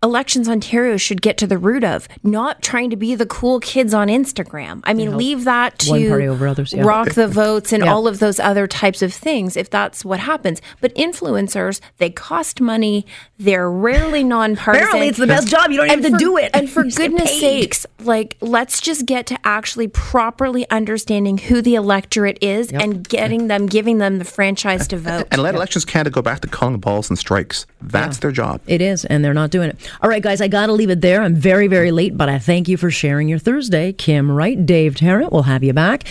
Elections 0.00 0.48
Ontario 0.48 0.96
should 0.96 1.20
get 1.22 1.36
to 1.38 1.46
the 1.46 1.58
root 1.58 1.82
of, 1.82 2.06
not 2.22 2.62
trying 2.62 2.88
to 2.90 2.96
be 2.96 3.16
the 3.16 3.26
cool 3.26 3.58
kids 3.58 3.92
on 3.92 4.06
Instagram. 4.06 4.80
I 4.84 4.94
mean, 4.94 5.16
leave 5.16 5.42
that 5.42 5.80
to 5.80 5.90
one 5.90 6.08
party 6.08 6.28
over 6.28 6.46
others, 6.46 6.72
yeah. 6.72 6.84
rock 6.84 7.14
the 7.14 7.26
votes 7.28 7.72
and 7.72 7.82
yeah. 7.82 7.92
all 7.92 8.06
of 8.06 8.20
those 8.20 8.38
other 8.38 8.68
types 8.68 9.02
of 9.02 9.12
things 9.12 9.56
if 9.56 9.70
that's 9.70 10.04
what 10.04 10.20
happens. 10.20 10.62
But 10.80 10.94
influencers, 10.94 11.80
they 11.96 12.10
cost 12.10 12.60
money. 12.60 13.06
They're 13.40 13.68
rarely 13.68 14.22
nonpartisan. 14.22 14.86
Apparently, 14.86 15.08
it's 15.08 15.18
the 15.18 15.26
best 15.26 15.48
job. 15.48 15.72
You 15.72 15.78
don't 15.78 15.90
and 15.90 16.04
have 16.04 16.12
for, 16.12 16.18
to 16.18 16.24
do 16.24 16.36
it. 16.36 16.52
And 16.54 16.70
for 16.70 16.84
goodness 16.96 17.40
sakes, 17.40 17.84
like 17.98 18.36
let's 18.40 18.80
just 18.80 19.04
get 19.04 19.26
to 19.26 19.38
actually 19.42 19.88
properly 19.88 20.68
understanding 20.70 21.38
who 21.38 21.60
the 21.60 21.74
electorate 21.74 22.38
is 22.40 22.70
yep. 22.70 22.82
and 22.82 23.08
getting 23.08 23.48
them, 23.48 23.66
giving 23.66 23.98
them 23.98 24.18
the 24.18 24.24
franchise 24.24 24.86
to 24.88 24.96
vote. 24.96 25.26
And 25.32 25.42
let 25.42 25.48
yep. 25.48 25.56
Elections 25.56 25.84
Canada 25.84 26.10
go 26.10 26.22
back 26.22 26.38
to 26.40 26.46
calling 26.46 26.78
balls 26.78 27.10
and 27.10 27.18
strikes. 27.18 27.66
That's 27.80 28.18
yeah. 28.18 28.20
their 28.20 28.32
job. 28.32 28.60
It 28.68 28.80
is, 28.80 29.04
and 29.04 29.24
they're 29.24 29.34
not 29.34 29.50
doing 29.50 29.70
it. 29.70 29.87
All 30.00 30.08
right, 30.08 30.22
guys, 30.22 30.40
I 30.40 30.48
got 30.48 30.66
to 30.66 30.72
leave 30.72 30.90
it 30.90 31.00
there. 31.00 31.22
I'm 31.22 31.34
very, 31.34 31.66
very 31.66 31.90
late, 31.90 32.16
but 32.16 32.28
I 32.28 32.38
thank 32.38 32.68
you 32.68 32.76
for 32.76 32.90
sharing 32.90 33.28
your 33.28 33.38
Thursday. 33.38 33.92
Kim 33.92 34.30
Wright, 34.30 34.64
Dave 34.64 34.96
Tarrant, 34.96 35.32
we'll 35.32 35.42
have 35.42 35.64
you 35.64 35.72
back. 35.72 36.04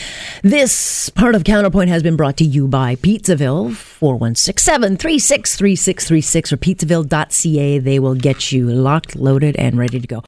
This 0.44 1.10
part 1.10 1.36
of 1.36 1.44
Counterpoint 1.44 1.90
has 1.90 2.04
been 2.04 2.16
brought 2.16 2.38
to 2.38 2.46
you 2.46 2.68
by 2.68 2.96
Pizzaville, 2.96 3.74
416 3.74 4.62
736 4.62 5.56
3636 5.56 6.54
or 6.54 6.58
pizzaville.ca. 6.58 7.80
They 7.80 8.00
will 8.00 8.16
get 8.16 8.52
you 8.52 8.68
locked, 8.68 9.16
loaded, 9.16 9.56
and 9.56 9.78
ready 9.78 10.00
to 10.00 10.08
go. 10.08 10.28